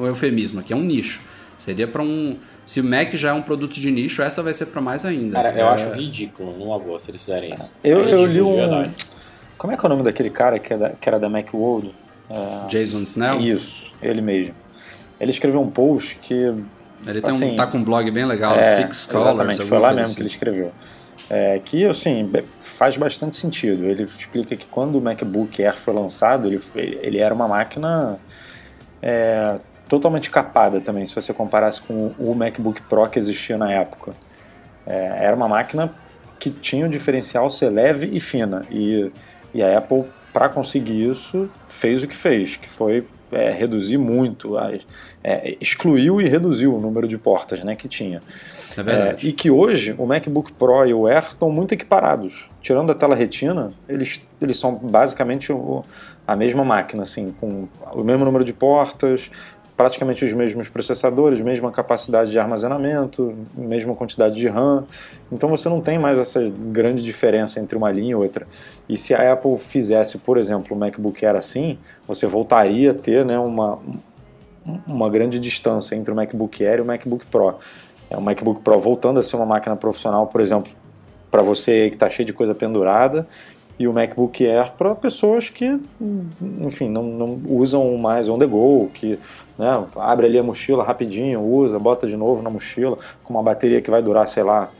[0.00, 1.22] um eufemismo aqui, é um nicho.
[1.56, 2.36] Seria para um.
[2.66, 5.36] Se o Mac já é um produto de nicho, essa vai ser para mais ainda.
[5.36, 5.70] Cara, eu é...
[5.70, 7.76] acho ridículo, numa boa, se eles fizerem isso.
[7.84, 8.90] Eu, é eu li um.
[9.58, 11.94] Como é que é o nome daquele cara que, é da, que era da Macworld?
[12.28, 13.40] Uh, Jason Snell?
[13.40, 14.54] Isso, ele mesmo.
[15.20, 16.34] Ele escreveu um post que.
[17.06, 19.28] Ele tem assim, um, tá com um blog bem legal, é, Six Colors.
[19.28, 20.14] Exatamente, foi lá mesmo assim.
[20.14, 20.72] que ele escreveu.
[21.28, 23.84] É, que, assim, faz bastante sentido.
[23.84, 28.18] Ele explica que quando o MacBook Air foi lançado, ele, ele era uma máquina
[29.02, 29.58] é,
[29.94, 34.12] totalmente capada também, se você comparasse com o MacBook Pro que existia na época.
[34.84, 35.94] É, era uma máquina
[36.38, 38.66] que tinha o diferencial ser leve e fina.
[38.70, 39.12] E,
[39.54, 44.56] e a Apple, para conseguir isso, fez o que fez, que foi é, reduzir muito,
[45.22, 48.20] é, excluiu e reduziu o número de portas né, que tinha.
[48.76, 49.26] É verdade.
[49.26, 52.48] É, e que hoje o MacBook Pro e o Air estão muito equiparados.
[52.60, 55.84] Tirando a tela retina, eles, eles são basicamente o,
[56.26, 59.30] a mesma máquina, assim, com o mesmo número de portas,
[59.76, 64.84] praticamente os mesmos processadores, mesma capacidade de armazenamento, mesma quantidade de RAM.
[65.32, 68.46] Então você não tem mais essa grande diferença entre uma linha e outra.
[68.88, 73.24] E se a Apple fizesse, por exemplo, o MacBook Air assim, você voltaria a ter
[73.24, 73.78] né, uma,
[74.86, 77.56] uma grande distância entre o MacBook Air e o MacBook Pro.
[78.08, 80.70] É, o MacBook Pro voltando a ser uma máquina profissional, por exemplo,
[81.30, 83.26] para você que está cheio de coisa pendurada,
[83.78, 85.78] e o MacBook Air para pessoas que,
[86.60, 89.18] enfim, não, não, usam mais on the go, que
[89.58, 93.80] né, abre ali a mochila rapidinho, usa, bota de novo na mochila, com uma bateria
[93.80, 94.70] que vai durar, sei lá,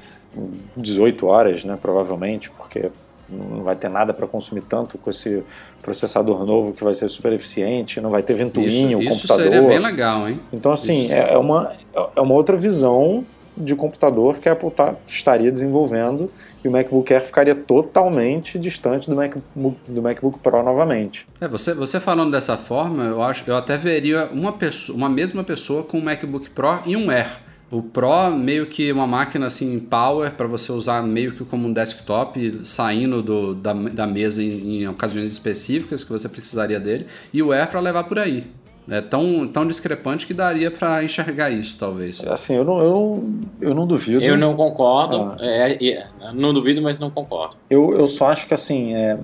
[0.77, 2.91] 18 horas, né, provavelmente, porque
[3.29, 5.43] não vai ter nada para consumir tanto com esse
[5.83, 9.45] processador novo que vai ser super eficiente, não vai ter ventoinho, isso, isso computador.
[9.45, 10.41] Isso seria bem legal, hein?
[10.53, 11.73] Então, assim, é, é, uma,
[12.15, 13.25] é uma outra visão
[13.57, 16.31] de computador que a Apple tá, estaria desenvolvendo
[16.65, 21.27] e o MacBook Air ficaria totalmente distante do MacBook, do MacBook Pro novamente.
[21.41, 25.45] É, você, você falando dessa forma, eu acho eu até veria uma, pessoa, uma mesma
[25.45, 27.41] pessoa com um MacBook Pro e um Air.
[27.71, 31.73] O Pro meio que uma máquina assim power para você usar meio que como um
[31.73, 37.43] desktop saindo do, da, da mesa em, em ocasiões específicas que você precisaria dele e
[37.43, 38.45] o Air para levar por aí.
[38.89, 42.23] É tão, tão discrepante que daria para enxergar isso, talvez.
[42.23, 44.23] É, assim, eu não, eu não, eu não duvido.
[44.23, 45.17] Eu não concordo.
[45.17, 45.37] Ah.
[45.41, 47.57] É, é, não duvido, mas não concordo.
[47.71, 48.95] Eu, eu só acho que assim.
[48.95, 49.19] É,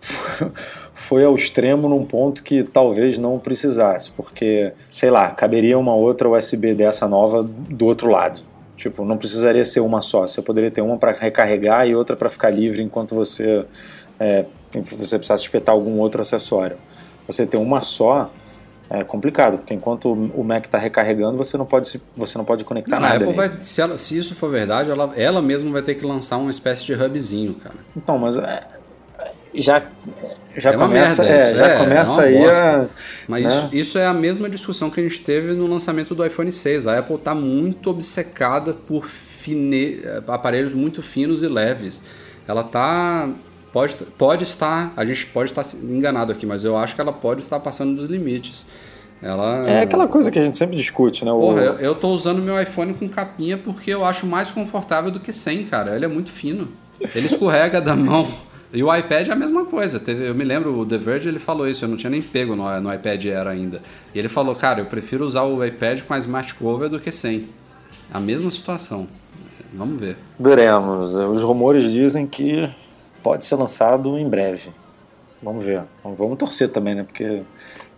[0.94, 6.28] foi ao extremo num ponto que talvez não precisasse, porque, sei lá, caberia uma outra
[6.28, 8.40] USB dessa nova do outro lado.
[8.76, 10.26] Tipo, não precisaria ser uma só.
[10.26, 13.64] Você poderia ter uma para recarregar e outra para ficar livre enquanto você,
[14.18, 16.76] é, você precisasse espetar algum outro acessório.
[17.26, 18.30] Você ter uma só
[18.92, 22.96] é complicado, porque enquanto o Mac está recarregando, você não pode, você não pode conectar
[22.96, 23.24] não, nada.
[23.24, 26.04] A Apple vai, se, ela, se, isso for verdade, ela, ela mesma vai ter que
[26.04, 27.74] lançar uma espécie de hubzinho, cara.
[27.96, 28.62] Então, mas é,
[29.54, 29.82] já,
[30.54, 32.86] já é começa, é, já é, começa aí a,
[33.26, 33.54] Mas né?
[33.54, 36.86] isso, isso, é a mesma discussão que a gente teve no lançamento do iPhone 6.
[36.86, 42.02] A Apple está muito obcecada por fine, aparelhos muito finos e leves.
[42.46, 43.30] Ela está
[43.72, 47.40] Pode, pode estar, a gente pode estar enganado aqui, mas eu acho que ela pode
[47.40, 48.66] estar passando dos limites.
[49.22, 51.32] Ela, é aquela coisa que a gente sempre discute, né?
[51.32, 51.38] O...
[51.38, 55.20] Porra, eu, eu tô usando meu iPhone com capinha porque eu acho mais confortável do
[55.20, 55.94] que sem, cara.
[55.94, 56.68] Ele é muito fino.
[57.14, 58.28] Ele escorrega da mão.
[58.72, 60.02] E o iPad é a mesma coisa.
[60.10, 62.80] Eu me lembro, o The Verge ele falou isso, eu não tinha nem pego no,
[62.80, 63.80] no iPad Air ainda.
[64.14, 67.12] E ele falou, cara, eu prefiro usar o iPad com a Smart Cover do que
[67.12, 67.48] sem.
[68.12, 69.06] A mesma situação.
[69.72, 70.16] Vamos ver.
[70.38, 71.14] Veremos.
[71.14, 72.68] Os rumores dizem que
[73.22, 74.70] pode ser lançado em breve.
[75.42, 75.82] Vamos ver.
[76.04, 77.02] Vamos torcer também, né?
[77.02, 77.42] Porque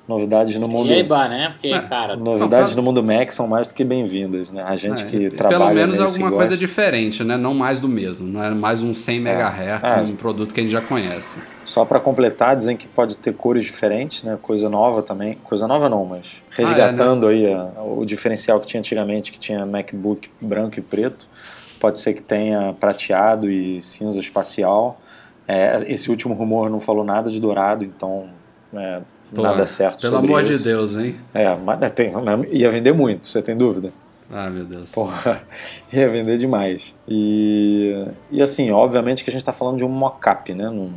[0.08, 0.90] novidades no mundo.
[0.90, 1.48] E EBA, né?
[1.50, 2.16] Porque, é, cara.
[2.16, 4.62] Novidades no mundo Mac são mais do que bem-vindas, né?
[4.66, 5.58] A gente é, que trabalha.
[5.58, 7.36] Pelo menos alguma coisa diferente, né?
[7.36, 8.26] Não mais do mesmo.
[8.26, 10.12] Não é mais um 100 MHz, é.
[10.12, 11.42] um produto que a gente já conhece.
[11.64, 14.38] Só para completar, dizem que pode ter cores diferentes, né?
[14.40, 15.38] Coisa nova também.
[15.42, 17.48] Coisa nova não, mas resgatando ah, é, né?
[17.48, 21.26] aí a, o diferencial que tinha antigamente, que tinha MacBook branco e preto.
[21.80, 24.98] Pode ser que tenha prateado e cinza espacial.
[25.46, 28.28] É, esse último rumor não falou nada de dourado, então
[28.72, 29.00] é,
[29.32, 30.56] nada certo Pelo amor isso.
[30.56, 31.16] de Deus, hein?
[31.32, 32.12] É, mas é, tem,
[32.50, 33.92] ia vender muito, você tem dúvida?
[34.32, 34.92] Ah, meu Deus.
[34.92, 35.42] Porra,
[35.92, 36.94] ia vender demais.
[37.06, 40.68] E, e assim, obviamente que a gente está falando de um mock-up, né?
[40.70, 40.94] Num,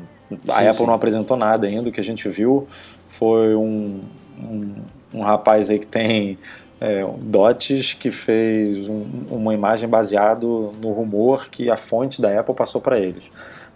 [0.47, 0.85] a sim, Apple sim.
[0.85, 2.67] não apresentou nada ainda, o que a gente viu
[3.07, 4.01] foi um,
[4.39, 4.75] um,
[5.13, 6.37] um rapaz aí que tem
[6.79, 12.55] é, dotes que fez um, uma imagem baseado no rumor que a fonte da Apple
[12.55, 13.23] passou para eles.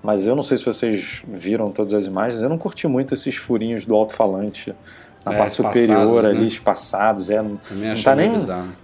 [0.04, 3.36] Mas eu não sei se vocês viram todas as imagens, eu não curti muito esses
[3.36, 4.74] furinhos do alto-falante
[5.24, 6.46] na é, parte superior ali, né?
[6.48, 7.30] espaçados.
[7.30, 8.32] É, não, não, tá nem,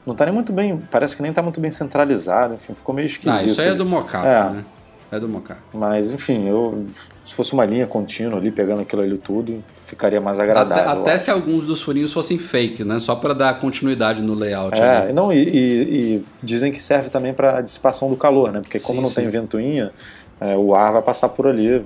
[0.06, 3.08] não tá nem muito bem, parece que nem tá muito bem centralizado, enfim, ficou meio
[3.08, 3.42] esquisito.
[3.42, 4.50] Ah, isso aí é do mocap, é.
[4.54, 4.66] né?
[5.10, 5.62] É do mocap.
[5.74, 6.86] Mas, enfim, eu,
[7.24, 10.84] se fosse uma linha contínua ali, pegando aquilo ali tudo, ficaria mais agradável.
[10.84, 13.00] Até, até se alguns dos furinhos fossem fake, né?
[13.00, 14.78] Só para dar continuidade no layout.
[14.80, 15.14] É, ali.
[15.14, 18.60] não, e, e, e, dizem que serve também para dissipação do calor, né?
[18.60, 19.16] Porque como sim, não sim.
[19.22, 19.94] tem ventoinha,
[20.40, 21.86] é, o ar vai passar por ali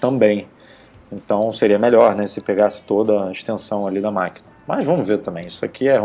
[0.00, 0.46] também.
[1.10, 4.46] Então seria melhor, né, se pegasse toda a extensão ali da máquina.
[4.66, 5.46] Mas vamos ver também.
[5.46, 5.98] Isso aqui é,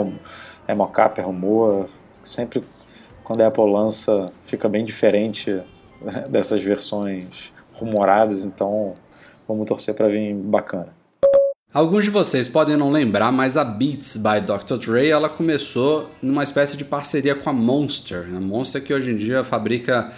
[0.68, 1.88] é mockup, é rumor.
[2.24, 2.64] Sempre
[3.24, 5.52] quando a Apple lança, fica bem diferente
[6.02, 8.44] né, dessas versões rumoradas.
[8.44, 8.94] Então
[9.48, 11.04] vamos torcer para vir bacana.
[11.74, 14.76] Alguns de vocês podem não lembrar, mas a Beats by Dr.
[14.78, 18.28] Dre ela começou numa espécie de parceria com a Monster.
[18.32, 20.14] A Monster que hoje em dia fabrica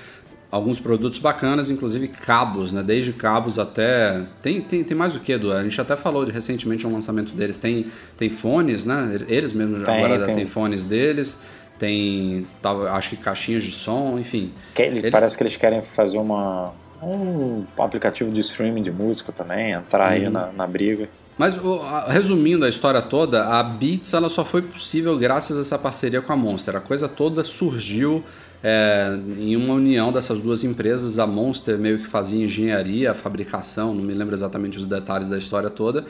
[0.56, 2.82] alguns produtos bacanas, inclusive cabos, né?
[2.82, 4.22] Desde cabos até.
[4.41, 5.52] Tem, tem, tem mais o que, Edu?
[5.52, 7.58] A gente até falou de, recentemente um lançamento deles.
[7.58, 7.88] Tem,
[8.18, 9.20] tem fones, né?
[9.28, 10.34] Eles mesmos tem, agora tem.
[10.34, 11.41] tem fones deles.
[11.78, 12.48] Tem,
[12.89, 14.54] acho que caixinhas de som, enfim.
[14.74, 15.10] Que, eles...
[15.12, 16.72] Parece que eles querem fazer uma,
[17.04, 20.13] um aplicativo de streaming de música também, entrar uhum.
[20.13, 21.10] aí na, na briga.
[21.38, 21.60] Mas
[22.08, 26.32] resumindo a história toda, a Beats ela só foi possível graças a essa parceria com
[26.32, 26.78] a Monster.
[26.78, 28.24] A coisa toda surgiu
[28.67, 34.01] é, em uma união dessas duas empresas, a Monster meio que fazia engenharia, fabricação, não
[34.01, 36.04] me lembro exatamente os detalhes da história toda,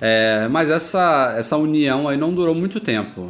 [0.00, 3.28] é, mas essa, essa união aí não durou muito tempo.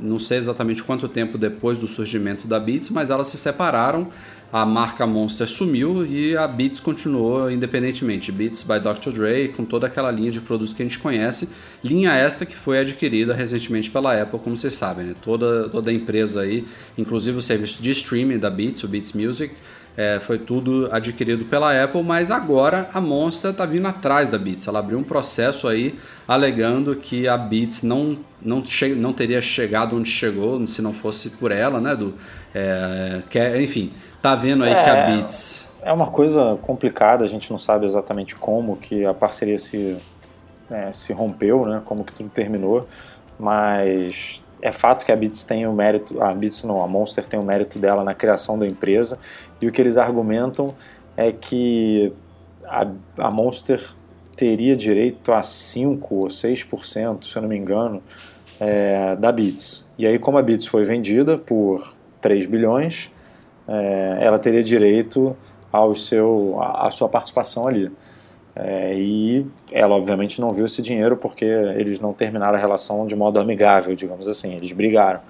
[0.00, 4.08] Não sei exatamente quanto tempo depois do surgimento da Beats, mas elas se separaram
[4.52, 8.32] a marca Monster sumiu e a Beats continuou independentemente.
[8.32, 9.12] Beats by Dr.
[9.12, 11.48] Dre, com toda aquela linha de produtos que a gente conhece.
[11.84, 15.06] Linha esta que foi adquirida recentemente pela Apple, como vocês sabem.
[15.06, 15.14] Né?
[15.22, 16.64] Toda, toda a empresa aí,
[16.98, 19.54] inclusive o serviço de streaming da Beats, o Beats Music,
[19.96, 24.66] é, foi tudo adquirido pela Apple, mas agora a Monster está vindo atrás da Beats.
[24.66, 25.94] Ela abriu um processo aí
[26.26, 28.62] alegando que a Beats não, não,
[28.96, 32.14] não teria chegado onde chegou se não fosse por ela, né, do
[32.54, 35.72] é, que, enfim, tá vendo aí é, que a é, Beats.
[35.82, 39.96] É uma coisa complicada, a gente não sabe exatamente como que a parceria se,
[40.70, 41.82] é, se rompeu, né?
[41.84, 42.86] Como que tudo terminou,
[43.38, 47.40] mas é fato que a Beats tem o mérito, a Beats não, a Monster tem
[47.40, 49.18] o mérito dela na criação da empresa,
[49.60, 50.74] e o que eles argumentam
[51.16, 52.12] é que
[52.64, 52.86] a,
[53.18, 53.82] a Monster
[54.36, 58.02] teria direito a 5 ou 6%, se eu não me engano,
[58.58, 59.86] é, da Beats.
[59.98, 63.10] E aí, como a Beats foi vendida por 3 bilhões,
[63.70, 65.36] é, ela teria direito
[65.72, 67.90] ao seu, à sua participação ali.
[68.56, 73.14] É, e ela, obviamente, não viu esse dinheiro porque eles não terminaram a relação de
[73.14, 75.20] modo amigável, digamos assim, eles brigaram.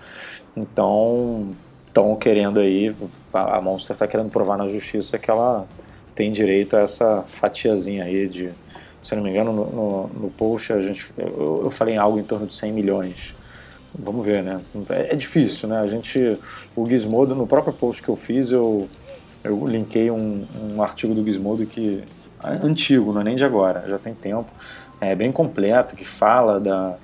[0.56, 1.50] Então,
[1.86, 2.94] estão querendo aí,
[3.32, 5.66] a Monster está querendo provar na justiça que ela
[6.14, 8.50] tem direito a essa fatiazinha aí de,
[9.02, 12.18] se não me engano, no, no, no post a gente, eu, eu falei em algo
[12.18, 13.34] em torno de 100 milhões
[13.98, 14.60] Vamos ver, né?
[14.88, 15.80] É, é, difícil, né?
[15.80, 16.38] A gente,
[16.76, 18.88] o Gizmodo, no próprio post que eu fiz, eu,
[19.42, 20.44] eu linkei um,
[20.76, 22.04] um artigo do Gizmodo que
[22.42, 24.48] é antigo, não é nem de agora, já tem tempo,
[25.00, 26.96] é bem completo, que fala da,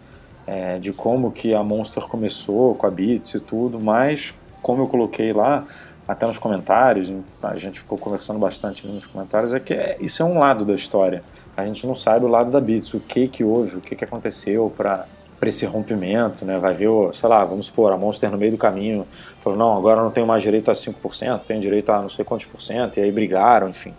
[0.47, 4.87] é, de como que a Monster começou com a Beats e tudo, mas como eu
[4.87, 5.67] coloquei lá,
[6.09, 10.25] até nos comentários, a gente ficou conversando bastante nos comentários, é que é, isso é
[10.25, 11.23] um lado da história.
[11.57, 14.05] A gente não sabe o lado da Beats, o que que houve, o que que
[14.05, 15.07] aconteceu para
[15.39, 16.59] para esse rompimento, né?
[16.59, 19.07] Vai ver, sei lá, vamos supor, a Monster no meio do caminho
[19.41, 22.47] falou, não, agora não tenho mais direito a 5%, tenho direito a não sei quantos
[22.47, 23.95] por cento, e aí brigaram, enfim.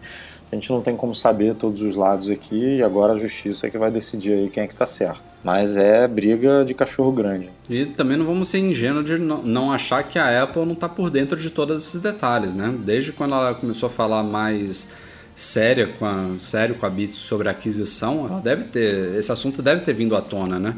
[0.49, 3.69] A gente não tem como saber todos os lados aqui e agora a justiça é
[3.69, 5.21] que vai decidir aí quem é que tá certo.
[5.43, 7.49] Mas é briga de cachorro grande.
[7.69, 11.09] E também não vamos ser ingênuos de não achar que a Apple não tá por
[11.09, 12.73] dentro de todos esses detalhes, né?
[12.79, 14.87] Desde quando ela começou a falar mais
[15.35, 19.61] séria com a, sério com a Beats sobre a aquisição, ela deve ter, esse assunto
[19.61, 20.75] deve ter vindo à tona, né?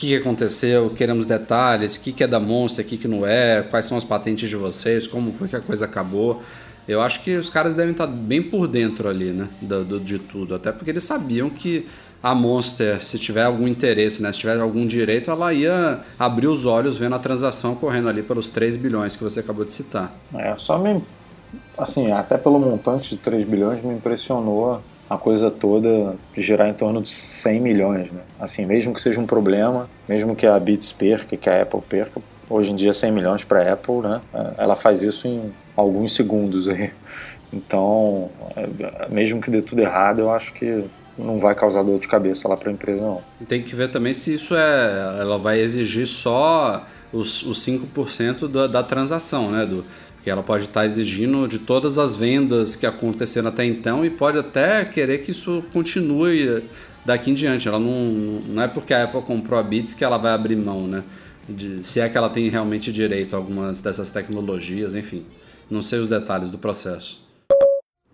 [0.00, 3.26] Que, que aconteceu, queremos detalhes, o que, que é da Monster, o que, que não
[3.26, 6.40] é, quais são as patentes de vocês, como foi que a coisa acabou.
[6.88, 10.18] Eu acho que os caras devem estar bem por dentro ali, né, do, do, de
[10.18, 11.86] tudo, até porque eles sabiam que
[12.22, 16.64] a Monster, se tiver algum interesse, né, se tiver algum direito, ela ia abrir os
[16.64, 20.14] olhos vendo a transação correndo ali pelos 3 bilhões que você acabou de citar.
[20.34, 21.02] É, só me.
[21.76, 27.02] Assim, até pelo montante de 3 bilhões me impressionou a coisa toda girar em torno
[27.02, 28.20] de 100 milhões, né?
[28.38, 32.22] Assim, mesmo que seja um problema, mesmo que a Beats perca, que a Apple perca,
[32.48, 34.20] hoje em dia 100 milhões para a Apple, né?
[34.56, 36.92] Ela faz isso em alguns segundos aí.
[37.52, 40.84] Então, é, mesmo que dê tudo errado, eu acho que
[41.18, 43.20] não vai causar dor de cabeça lá para a empresa, não.
[43.48, 45.18] Tem que ver também se isso é.
[45.18, 49.66] Ela vai exigir só os, os 5% da, da transação, né?
[49.66, 49.84] Do,
[50.20, 54.36] Porque ela pode estar exigindo de todas as vendas que aconteceram até então e pode
[54.36, 56.62] até querer que isso continue
[57.06, 57.66] daqui em diante.
[57.66, 60.86] Ela não, não é porque a Apple comprou a Beats que ela vai abrir mão,
[60.86, 61.02] né?
[61.48, 65.24] De, se é que ela tem realmente direito a algumas dessas tecnologias, enfim.
[65.70, 67.26] Não sei os detalhes do processo.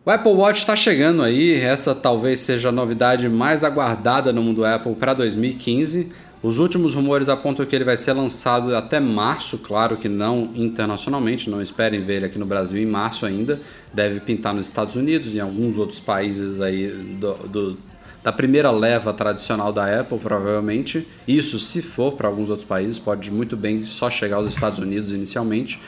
[0.04, 4.64] O Apple Watch está chegando aí, essa talvez seja a novidade mais aguardada no mundo
[4.64, 6.12] Apple para 2015.
[6.46, 11.50] Os últimos rumores apontam que ele vai ser lançado até março, claro que não internacionalmente,
[11.50, 13.60] não esperem ver ele aqui no Brasil em março ainda.
[13.92, 16.86] Deve pintar nos Estados Unidos e em alguns outros países aí
[17.18, 17.78] do, do
[18.22, 21.04] da primeira leva tradicional da Apple, provavelmente.
[21.26, 25.12] Isso, se for para alguns outros países, pode muito bem só chegar aos Estados Unidos
[25.12, 25.80] inicialmente.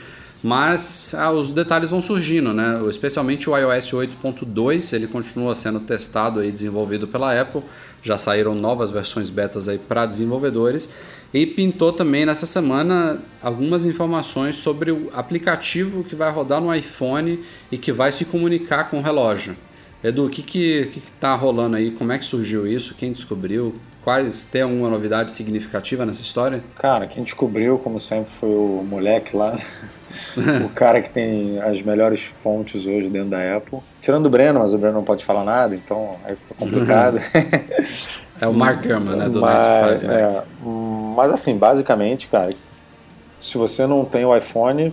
[0.42, 2.80] Mas ah, os detalhes vão surgindo, né?
[2.88, 7.62] Especialmente o iOS 8.2, ele continua sendo testado e desenvolvido pela Apple.
[8.08, 10.88] Já saíram novas versões betas aí para desenvolvedores
[11.30, 17.38] e pintou também nessa semana algumas informações sobre o aplicativo que vai rodar no iPhone
[17.70, 19.54] e que vai se comunicar com o relógio.
[20.02, 21.90] Edu, o que que, que que tá rolando aí?
[21.90, 22.94] Como é que surgiu isso?
[22.94, 23.74] Quem descobriu?
[24.02, 26.64] Quais tem alguma novidade significativa nessa história?
[26.78, 29.54] Cara, quem descobriu, como sempre, foi o moleque lá,
[30.64, 33.78] o cara que tem as melhores fontes hoje dentro da Apple.
[34.00, 37.20] Tirando o Breno, mas o Breno não pode falar nada, então aí fica complicado.
[38.40, 40.42] é o Mark Gurman, né, do mas, 95 é,
[41.16, 42.50] mas assim, basicamente, cara,
[43.40, 44.92] se você não tem o iPhone,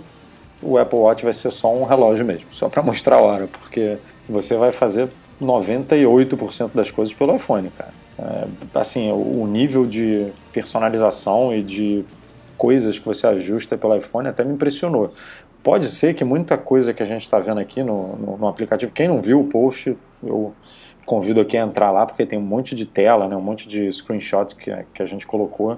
[0.62, 3.98] o Apple Watch vai ser só um relógio mesmo, só para mostrar a hora, porque
[4.28, 5.10] você vai fazer
[5.42, 7.94] 98% das coisas pelo iPhone, cara.
[8.18, 12.06] É, assim, o nível de personalização e de
[12.58, 15.12] coisas que você ajusta pelo iPhone até me impressionou.
[15.64, 18.92] Pode ser que muita coisa que a gente está vendo aqui no, no, no, aplicativo,
[18.92, 20.54] quem não viu o post, eu
[21.06, 23.92] convido aqui a entrar lá, porque tem um monte de tela, né, um monte de
[23.92, 25.78] screenshot que, que a gente colocou,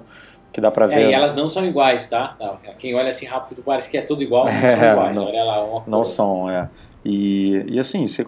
[0.52, 1.00] que dá para ver.
[1.00, 2.36] É, e elas não são iguais, tá?
[2.78, 5.16] Quem olha assim rápido parece que é tudo igual, não é, são iguais.
[5.16, 6.68] Não, olha lá, uma não são, é.
[7.04, 8.26] E, e assim, você,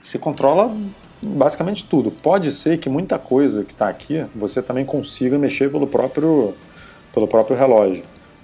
[0.00, 0.70] você controla
[1.24, 2.10] basicamente tudo.
[2.10, 6.54] Pode ser que muita coisa que está aqui você também consiga mexer pelo próprio,
[7.14, 8.02] pelo próprio relógio.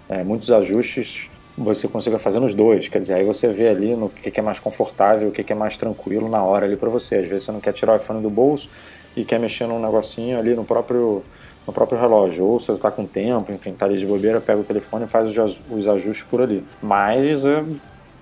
[0.09, 1.29] É, muitos ajustes
[1.59, 4.43] você consiga fazer nos dois, quer dizer, aí você vê ali no que, que é
[4.43, 7.17] mais confortável, o que, que é mais tranquilo na hora ali para você.
[7.17, 8.71] Às vezes você não quer tirar o iPhone do bolso
[9.15, 11.23] e quer mexer num negocinho ali no próprio
[11.67, 14.61] no próprio relógio, ou se você está com tempo, enfim, está ali de bobeira, pega
[14.61, 15.29] o telefone e faz
[15.71, 16.65] os ajustes por ali.
[16.83, 17.63] Mas, é,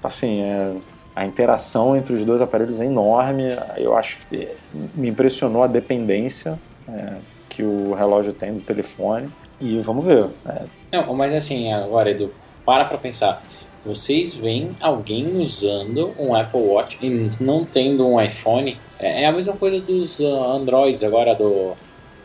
[0.02, 0.72] assim, é,
[1.14, 3.44] a interação entre os dois aparelhos é enorme.
[3.76, 4.48] Eu acho que
[4.94, 6.58] me impressionou a dependência
[6.88, 7.14] é,
[7.48, 9.28] que o relógio tem do telefone.
[9.60, 10.26] E vamos ver.
[10.46, 10.62] É.
[10.92, 12.30] Não, mas assim, agora, Edu,
[12.64, 13.42] para pra pensar.
[13.84, 17.08] Vocês veem alguém usando um Apple Watch e
[17.42, 18.76] não tendo um iPhone?
[18.98, 21.72] É, é a mesma coisa dos uh, Androids agora do.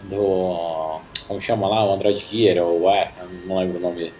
[0.03, 0.99] do.
[1.27, 1.85] como chama lá?
[1.85, 3.11] O Android Gear, ou é,
[3.45, 4.11] não lembro o nome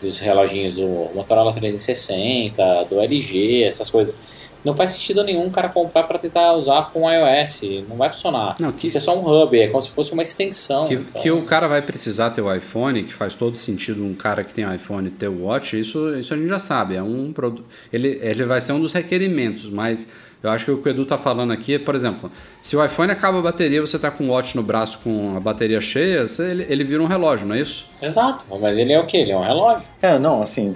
[0.00, 4.18] dos reloginhos, o Motorola 360, do LG, essas coisas.
[4.64, 7.62] Não faz sentido nenhum o cara comprar para tentar usar com iOS.
[7.88, 8.56] Não vai funcionar.
[8.58, 10.86] Não, que, Isso é só um hub, é como se fosse uma extensão.
[10.86, 11.20] Que, então.
[11.20, 14.52] que o cara vai precisar ter o iPhone, que faz todo sentido um cara que
[14.52, 16.96] tem iPhone ter o Watch, isso, isso a gente já sabe.
[16.96, 17.64] É um produto.
[17.92, 20.08] Ele, ele vai ser um dos requerimentos, mas
[20.42, 22.30] eu acho que o que o Edu tá falando aqui é, por exemplo,
[22.62, 25.40] se o iPhone acaba a bateria, você tá com o watch no braço com a
[25.40, 27.86] bateria cheia, você, ele, ele vira um relógio, não é isso?
[28.00, 29.18] Exato, mas ele é o quê?
[29.18, 29.88] Ele é um relógio.
[30.00, 30.72] É, não, assim,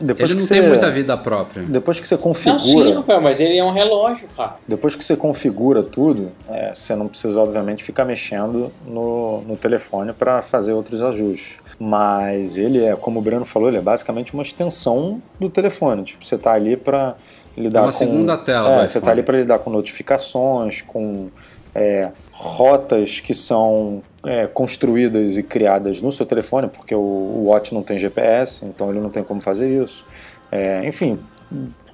[0.00, 1.62] depois ele não tem muita vida própria.
[1.62, 2.58] Depois que você configura.
[2.58, 4.56] Não, sim, Rafael, mas ele é um relógio, cara.
[4.68, 10.12] Depois que você configura tudo, é, você não precisa, obviamente, ficar mexendo no, no telefone
[10.12, 11.58] para fazer outros ajustes.
[11.78, 16.04] Mas ele é, como o Breno falou, ele é basicamente uma extensão do telefone.
[16.04, 17.16] Tipo, você tá ali para
[17.56, 18.82] lidar é uma com, segunda tela.
[18.82, 21.28] É, você está ali para lidar com notificações, com
[21.76, 27.74] é, rotas que são é, construídas e criadas no seu telefone, porque o, o, Watch
[27.74, 30.04] não tem GPS, então ele não tem como fazer isso.
[30.50, 31.20] É, enfim,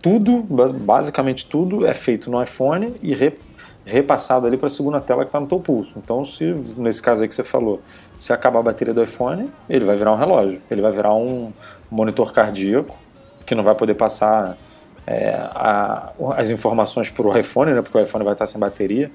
[0.00, 3.36] tudo, basicamente tudo, é feito no iPhone e re,
[3.84, 5.98] repassado ali para a segunda tela que está no teu pulso.
[5.98, 6.44] Então, se
[6.78, 7.82] nesse caso aí que você falou,
[8.20, 11.52] se acabar a bateria do iPhone, ele vai virar um relógio, ele vai virar um
[11.90, 12.96] monitor cardíaco
[13.44, 14.56] que não vai poder passar
[15.04, 19.10] é, a, as informações para o iPhone, né, porque o iPhone vai estar sem bateria.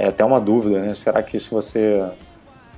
[0.00, 0.94] É até uma dúvida, né?
[0.94, 2.02] Será que se você,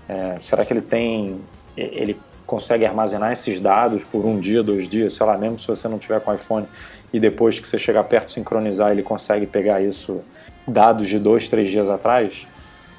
[0.08, 1.40] é, será que ele tem,
[1.76, 5.86] ele consegue armazenar esses dados por um dia, dois dias, sei lá, mesmo se você
[5.86, 6.66] não tiver com iPhone
[7.12, 10.20] e depois que você chegar perto sincronizar, ele consegue pegar isso,
[10.66, 12.44] dados de dois, três dias atrás?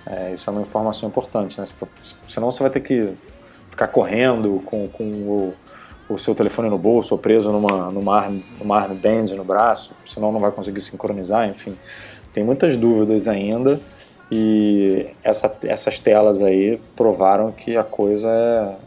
[0.06, 1.68] É, isso é uma informação importante, né?
[2.26, 3.10] Senão você vai ter que
[3.70, 5.54] ficar correndo com, com o
[6.10, 8.30] o seu telefone no bolso ou preso numa, numa,
[8.60, 11.78] numa armband no braço, senão não vai conseguir sincronizar, enfim.
[12.34, 13.80] Tem muitas dúvidas ainda
[14.36, 18.28] E essa, essas telas aí provaram que a coisa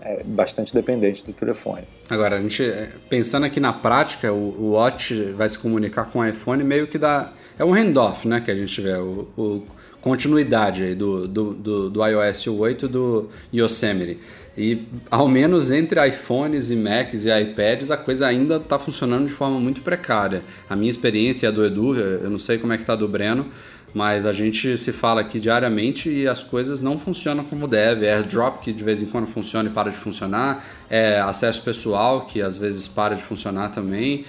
[0.03, 1.85] é, é, bastante dependente do telefone.
[2.11, 2.65] Agora, a gente
[3.09, 6.99] pensando aqui na prática, o, o Watch vai se comunicar com o iPhone meio que
[6.99, 7.33] dá.
[7.57, 8.41] É um handoff, né?
[8.41, 8.95] Que a gente vê.
[8.95, 9.63] O, o
[10.01, 14.21] continuidade aí do, do, do, do iOS 8 do Yosemite.
[14.57, 19.33] E ao menos entre iPhones e Macs e iPads a coisa ainda está funcionando de
[19.33, 20.45] forma muito precária.
[20.71, 23.09] A minha experiência e a do Edu, eu não sei como é que está do
[23.09, 23.47] Breno,
[23.95, 28.07] mas a gente se fala aqui diariamente e as coisas não funcionam como deve.
[28.07, 32.27] É AirDrop que de vez em quando funciona e para de funcionar, é acesso pessoal
[32.27, 34.25] que às vezes para de funcionar também.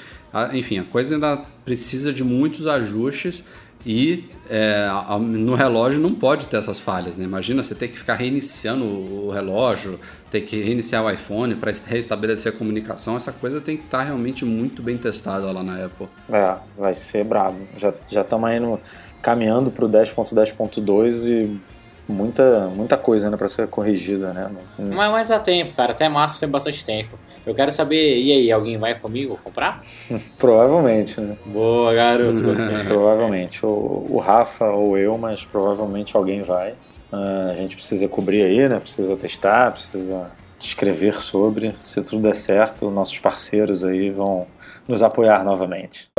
[0.54, 3.44] Enfim, a coisa ainda precisa de muitos ajustes
[3.86, 4.88] e é,
[5.20, 7.24] no relógio não pode ter essas falhas, né?
[7.24, 10.00] Imagina você ter que ficar reiniciando o relógio,
[10.30, 13.16] ter que reiniciar o iPhone para restabelecer a comunicação.
[13.16, 16.08] Essa coisa tem que estar tá realmente muito bem testada lá na Apple.
[16.30, 17.60] É, vai ser brabo.
[17.78, 18.80] Já estamos indo
[19.22, 21.60] caminhando para o 10.10.2 e
[22.08, 24.50] muita, muita coisa ainda para ser corrigida, né?
[24.78, 25.92] Mas, mas dá tempo, cara.
[25.92, 27.18] Até março tem bastante tempo.
[27.46, 29.82] Eu quero saber, e aí, alguém vai comigo comprar?
[30.38, 31.38] provavelmente, né?
[31.46, 32.84] Boa, garoto, você.
[32.86, 33.66] provavelmente.
[33.66, 36.72] O, o Rafa ou eu, mas provavelmente alguém vai.
[37.12, 38.80] Uh, a gente precisa cobrir aí, né?
[38.80, 41.76] Precisa testar, precisa escrever sobre.
[41.84, 44.48] Se tudo der certo, nossos parceiros aí vão
[44.88, 46.10] nos apoiar novamente.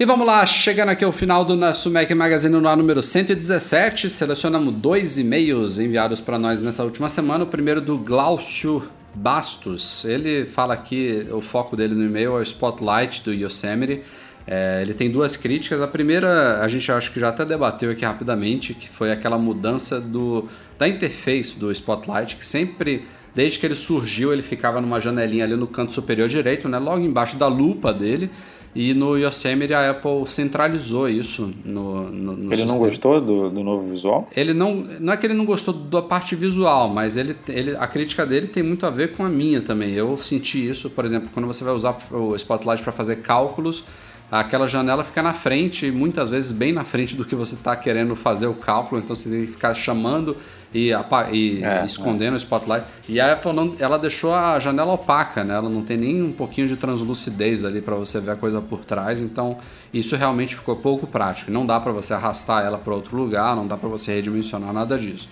[0.00, 4.08] E vamos lá, chegando aqui ao final do nosso Mac Magazine no ar número 117,
[4.08, 7.44] selecionamos dois e-mails enviados para nós nessa última semana.
[7.44, 8.82] O primeiro do Glaucio
[9.14, 10.06] Bastos.
[10.06, 14.00] Ele fala aqui, o foco dele no e-mail é o Spotlight do Yosemite.
[14.46, 15.82] É, ele tem duas críticas.
[15.82, 20.00] A primeira, a gente acho que já até debateu aqui rapidamente, que foi aquela mudança
[20.00, 20.48] do,
[20.78, 25.56] da interface do Spotlight, que sempre, desde que ele surgiu, ele ficava numa janelinha ali
[25.56, 28.30] no canto superior direito, né, logo embaixo da lupa dele.
[28.74, 32.72] E no Yosemite a Apple centralizou isso no, no, no Ele sistema.
[32.72, 34.28] não gostou do, do novo visual?
[34.36, 34.74] Ele não.
[35.00, 38.46] Não é que ele não gostou da parte visual, mas ele, ele, a crítica dele
[38.46, 39.92] tem muito a ver com a minha também.
[39.92, 43.84] Eu senti isso, por exemplo, quando você vai usar o Spotlight para fazer cálculos
[44.30, 48.14] aquela janela fica na frente, muitas vezes bem na frente do que você está querendo
[48.14, 50.36] fazer o cálculo, então você tem que ficar chamando
[50.72, 50.92] e,
[51.32, 52.34] e é, escondendo é.
[52.34, 52.86] o spotlight.
[53.08, 55.54] E a Apple não, ela deixou a janela opaca, né?
[55.54, 58.84] Ela não tem nem um pouquinho de translucidez ali para você ver a coisa por
[58.84, 59.58] trás, então
[59.92, 61.50] isso realmente ficou pouco prático.
[61.50, 64.96] Não dá para você arrastar ela para outro lugar, não dá para você redimensionar nada
[64.96, 65.28] disso.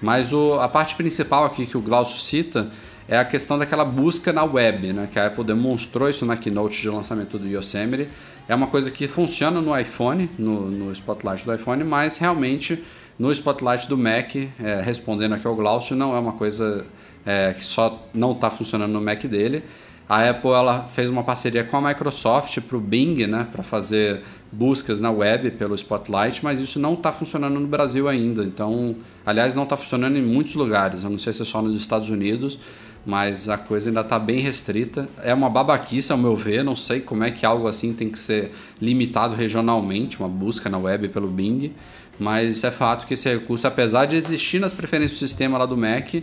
[0.00, 2.68] Mas o, a parte principal aqui que o Glaucio cita
[3.08, 5.08] é a questão daquela busca na web, né?
[5.10, 8.08] Que a Apple demonstrou isso na keynote de lançamento do Yosemite.
[8.48, 12.82] É uma coisa que funciona no iPhone, no, no Spotlight do iPhone, mas realmente
[13.18, 16.84] no Spotlight do Mac, é, respondendo aqui ao Glaucio, não é uma coisa
[17.24, 19.62] é, que só não está funcionando no Mac dele.
[20.08, 24.22] A Apple ela fez uma parceria com a Microsoft para o Bing, né, para fazer
[24.50, 28.44] buscas na web pelo Spotlight, mas isso não está funcionando no Brasil ainda.
[28.44, 31.04] Então, aliás, não está funcionando em muitos lugares.
[31.04, 32.58] Eu não sei se é só nos Estados Unidos,
[33.04, 35.08] mas a coisa ainda está bem restrita.
[35.22, 36.62] É uma babaquice, ao meu ver.
[36.62, 40.78] Não sei como é que algo assim tem que ser limitado regionalmente, uma busca na
[40.78, 41.72] web pelo Bing.
[42.18, 45.76] Mas é fato que esse recurso, apesar de existir nas preferências do sistema lá do
[45.76, 46.14] Mac,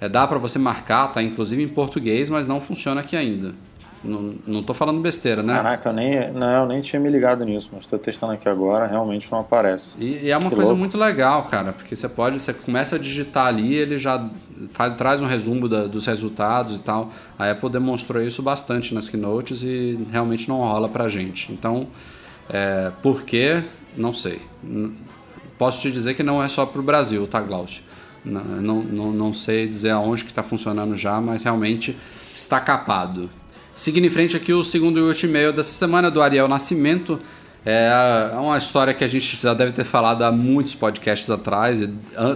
[0.00, 1.22] é, dá para você marcar, tá?
[1.22, 3.54] Inclusive em português, mas não funciona aqui ainda.
[4.04, 5.54] Não, não tô falando besteira, né?
[5.54, 8.86] Caraca, eu nem, não, eu nem tinha me ligado nisso, mas estou testando aqui agora,
[8.86, 9.96] realmente não aparece.
[9.98, 10.78] E, e é uma que coisa louco.
[10.78, 14.28] muito legal, cara, porque você pode, você começa a digitar ali, ele já
[14.68, 17.10] faz, traz um resumo da, dos resultados e tal.
[17.38, 21.50] A Apple demonstrou isso bastante nas keynotes e realmente não rola pra gente.
[21.50, 21.86] Então,
[22.50, 23.62] é, por quê?
[23.96, 24.40] Não sei.
[25.56, 27.82] Posso te dizer que não é só pro Brasil, tá, Glaucio?
[28.24, 31.96] Não, não, não sei dizer aonde que está funcionando já, mas realmente
[32.34, 33.28] está capado.
[33.74, 37.18] Seguindo em frente aqui, o segundo e último e-mail dessa semana do Ariel Nascimento.
[37.66, 37.90] É
[38.38, 41.88] uma história que a gente já deve ter falado há muitos podcasts atrás e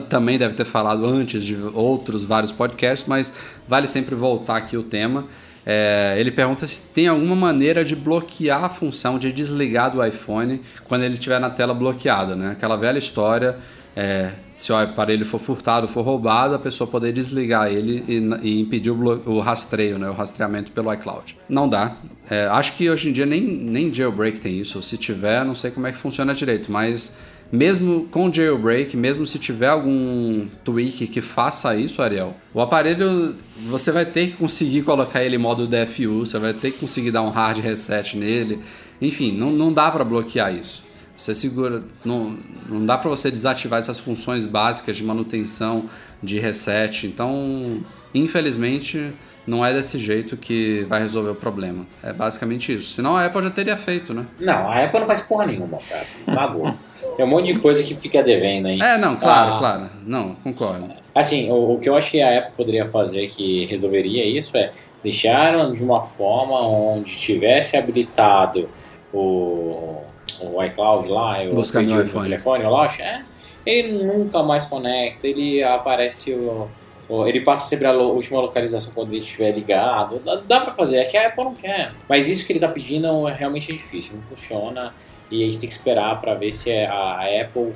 [0.08, 3.32] também deve ter falado antes de outros vários podcasts, mas
[3.68, 5.26] vale sempre voltar aqui o tema.
[5.64, 10.60] É, ele pergunta se tem alguma maneira de bloquear a função de desligar do iPhone
[10.84, 12.52] quando ele estiver na tela bloqueada, né?
[12.52, 13.58] Aquela velha história
[14.00, 18.60] é, se o aparelho for furtado, for roubado, a pessoa poder desligar ele e, e
[18.60, 21.36] impedir o, o, rastreio, né, o rastreamento pelo iCloud.
[21.48, 21.96] Não dá.
[22.30, 24.80] É, acho que hoje em dia nem, nem jailbreak tem isso.
[24.82, 27.18] Se tiver, não sei como é que funciona direito, mas
[27.50, 33.34] mesmo com jailbreak, mesmo se tiver algum tweak que faça isso, Ariel, o aparelho
[33.68, 37.10] você vai ter que conseguir colocar ele em modo DFU, você vai ter que conseguir
[37.10, 38.60] dar um hard reset nele.
[39.02, 40.86] Enfim, não, não dá para bloquear isso.
[41.18, 41.82] Você segura.
[42.04, 42.38] Não,
[42.68, 45.86] não dá para você desativar essas funções básicas de manutenção,
[46.22, 47.08] de reset.
[47.08, 47.82] Então,
[48.14, 49.12] infelizmente,
[49.44, 51.84] não é desse jeito que vai resolver o problema.
[52.04, 52.92] É basicamente isso.
[52.92, 54.26] Senão a Apple já teria feito, né?
[54.38, 56.06] Não, a Apple não faz porra nenhuma, cara.
[56.32, 56.72] Bagou.
[57.16, 58.80] tem um monte de coisa que fica devendo aí.
[58.80, 59.90] É, não, claro, ah, claro.
[60.06, 60.88] Não, concordo.
[61.12, 64.70] Assim, o, o, que eu acho que a Apple poderia fazer que resolveria isso é
[65.02, 68.68] deixar de uma forma onde tivesse habilitado
[69.12, 70.02] o,
[70.40, 72.24] o iCloud lá, o Buscar no iPhone.
[72.24, 73.22] telefone, o Lost, é,
[73.64, 76.68] ele nunca mais conecta, ele aparece o,
[77.08, 80.18] o, ele passa sempre a lo, última localização quando ele estiver ligado.
[80.20, 81.92] Dá, dá pra fazer, é que a Apple não quer.
[82.08, 84.94] Mas isso que ele tá pedindo é, realmente é difícil, não funciona
[85.30, 87.74] e a gente tem que esperar para ver se a, a Apple,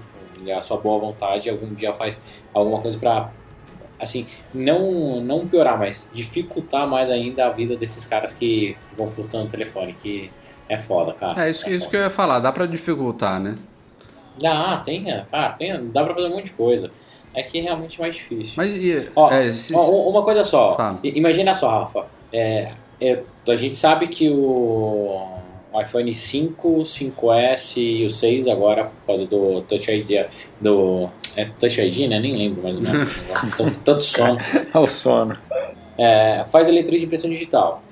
[0.54, 2.18] a sua boa vontade, algum dia faz
[2.52, 3.30] alguma coisa para
[3.98, 9.44] assim, não, não piorar, mas dificultar mais ainda a vida desses caras que ficam furtando
[9.44, 10.28] o telefone, que
[10.68, 11.46] é foda, cara.
[11.46, 13.56] É isso, é isso que eu ia falar, dá pra dificultar, né?
[14.40, 16.90] Dá, tem, cara, tem, dá pra fazer um monte de coisa.
[17.34, 18.54] É que é realmente mais difícil.
[18.56, 20.98] Mas e, ó, é, se, ó, uma coisa só, fala.
[21.02, 25.40] imagina só, Rafa, é, é, a gente sabe que o
[25.72, 30.26] o iPhone 5, 5S e o 6 agora por causa do Touch ID,
[30.60, 32.20] do é Touch ID, né?
[32.20, 33.20] Nem lembro mais ou menos.
[33.56, 34.38] tanto, tanto sono.
[34.72, 35.36] É o sono.
[35.96, 37.82] É, faz a leitura de impressão digital.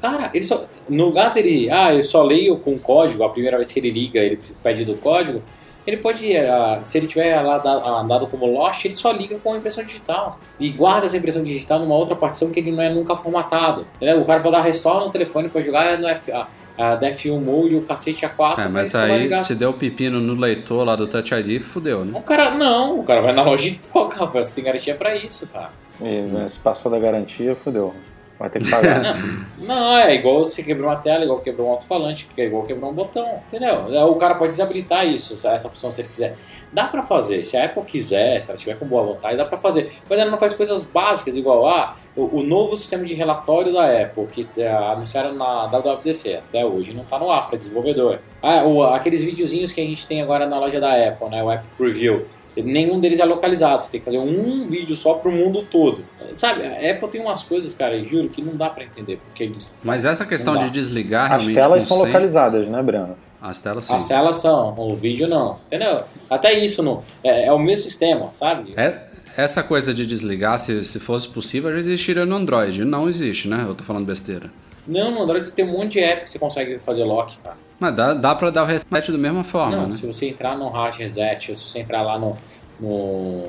[0.00, 3.72] Cara, ele só, no lugar dele, ah, eu só leio com código, a primeira vez
[3.72, 5.42] que ele liga, ele pede do código,
[5.86, 9.56] ele pode, uh, se ele tiver lá dado como Lost, ele só liga com a
[9.56, 10.38] impressão digital.
[10.60, 13.86] E guarda essa impressão digital numa outra partição que ele não é nunca formatado.
[13.96, 14.20] Entendeu?
[14.20, 16.30] O cara pode dar restore no telefone para jogar no F,
[16.78, 18.58] a DFU Mode, o cacete A4.
[18.58, 22.12] É, mas aí se deu pepino no leitor lá do Touch ID, fudeu, né?
[22.14, 25.46] O cara, não, o cara vai na loja e troca, você tem garantia pra isso,
[25.48, 25.70] cara.
[26.00, 27.92] E né, se passou da garantia, fudeu.
[28.38, 29.16] Vai ter que pagar.
[29.58, 32.94] não, é igual você quebrou uma tela, igual quebrou um alto-falante, é igual quebrou um
[32.94, 33.86] botão, entendeu?
[34.06, 36.36] O cara pode desabilitar isso, essa função se ele quiser.
[36.72, 39.58] Dá pra fazer, se a Apple quiser, se ela tiver com boa vontade, dá pra
[39.58, 39.90] fazer.
[40.08, 44.02] Mas ela não faz coisas básicas, igual ah, o, o novo sistema de relatório da
[44.02, 48.20] Apple, que é, anunciaram na WWDC, até hoje não tá no ar para desenvolvedor.
[48.40, 51.50] Ah, o, aqueles videozinhos que a gente tem agora na loja da Apple, né, o
[51.50, 52.24] App Preview
[52.62, 53.82] nenhum deles é localizado.
[53.82, 56.04] Você tem que fazer um vídeo só pro mundo todo.
[56.32, 59.18] Sabe, a Apple tem umas coisas, cara, juro, que não dá para entender.
[59.24, 63.16] Porque eles, Mas essa questão de desligar As telas são localizadas, né, Breno?
[63.40, 63.94] As telas sim.
[63.94, 65.58] As telas são, o vídeo não.
[65.66, 66.02] Entendeu?
[66.28, 67.02] Até isso não.
[67.22, 68.72] É, é o mesmo sistema, sabe?
[68.76, 69.06] É,
[69.36, 72.84] essa coisa de desligar, se, se fosse possível, já existiria no Android.
[72.84, 73.64] Não existe, né?
[73.66, 74.50] Eu tô falando besteira.
[74.86, 77.56] Não, no Android você tem um monte de app que você consegue fazer lock, cara.
[77.78, 79.96] Mas dá, dá pra dar o reset da mesma forma, não, né?
[79.96, 82.36] se você entrar no hash reset, ou se você entrar lá no,
[82.80, 83.46] no,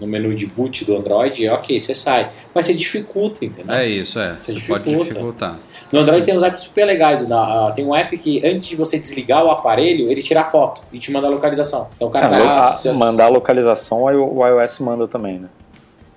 [0.00, 2.30] no menu de boot do Android, ok, você sai.
[2.52, 3.72] Mas você dificulta, entendeu?
[3.72, 4.32] É isso, é.
[4.32, 4.84] Você, você dificulta.
[4.84, 5.58] pode dificultar.
[5.92, 7.22] No Android tem uns apps super legais.
[7.22, 10.82] Uh, tem um app que antes de você desligar o aparelho, ele tira a foto
[10.92, 11.88] e te manda a localização.
[11.94, 15.48] Então o cara é, tá, a, Mandar a localização, o iOS manda também, né?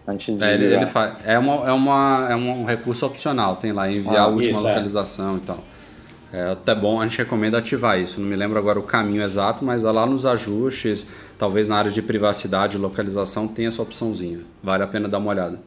[0.07, 3.71] Antes de é, ele, ele faz, é, uma, é, uma, é um recurso opcional, tem
[3.71, 4.69] lá, enviar ah, a última isso, é.
[4.69, 5.37] localização é.
[5.37, 5.59] e tal.
[6.33, 8.19] É até bom, a gente recomenda ativar isso.
[8.19, 11.05] Não me lembro agora o caminho exato, mas lá nos ajustes,
[11.37, 14.39] talvez na área de privacidade e localização, tem essa opçãozinha.
[14.63, 15.61] Vale a pena dar uma olhada.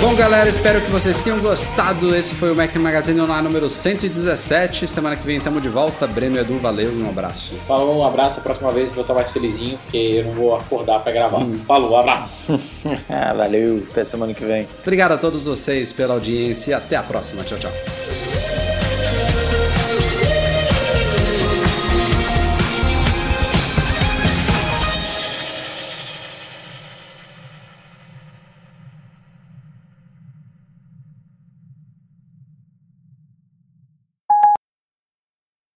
[0.00, 2.14] Bom, galera, espero que vocês tenham gostado.
[2.14, 4.88] Esse foi o Mac Magazine Online número 117.
[4.88, 6.06] Semana que vem estamos de volta.
[6.06, 7.54] Breno e Edu, valeu um abraço.
[7.68, 8.40] Falou, um abraço.
[8.40, 11.38] A próxima vez eu vou estar mais felizinho, porque eu não vou acordar para gravar.
[11.38, 11.58] Hum.
[11.66, 12.58] Falou, um abraço.
[13.08, 14.66] Ah, valeu, até semana que vem.
[14.80, 17.44] Obrigado a todos vocês pela audiência e até a próxima.
[17.44, 18.51] Tchau, tchau.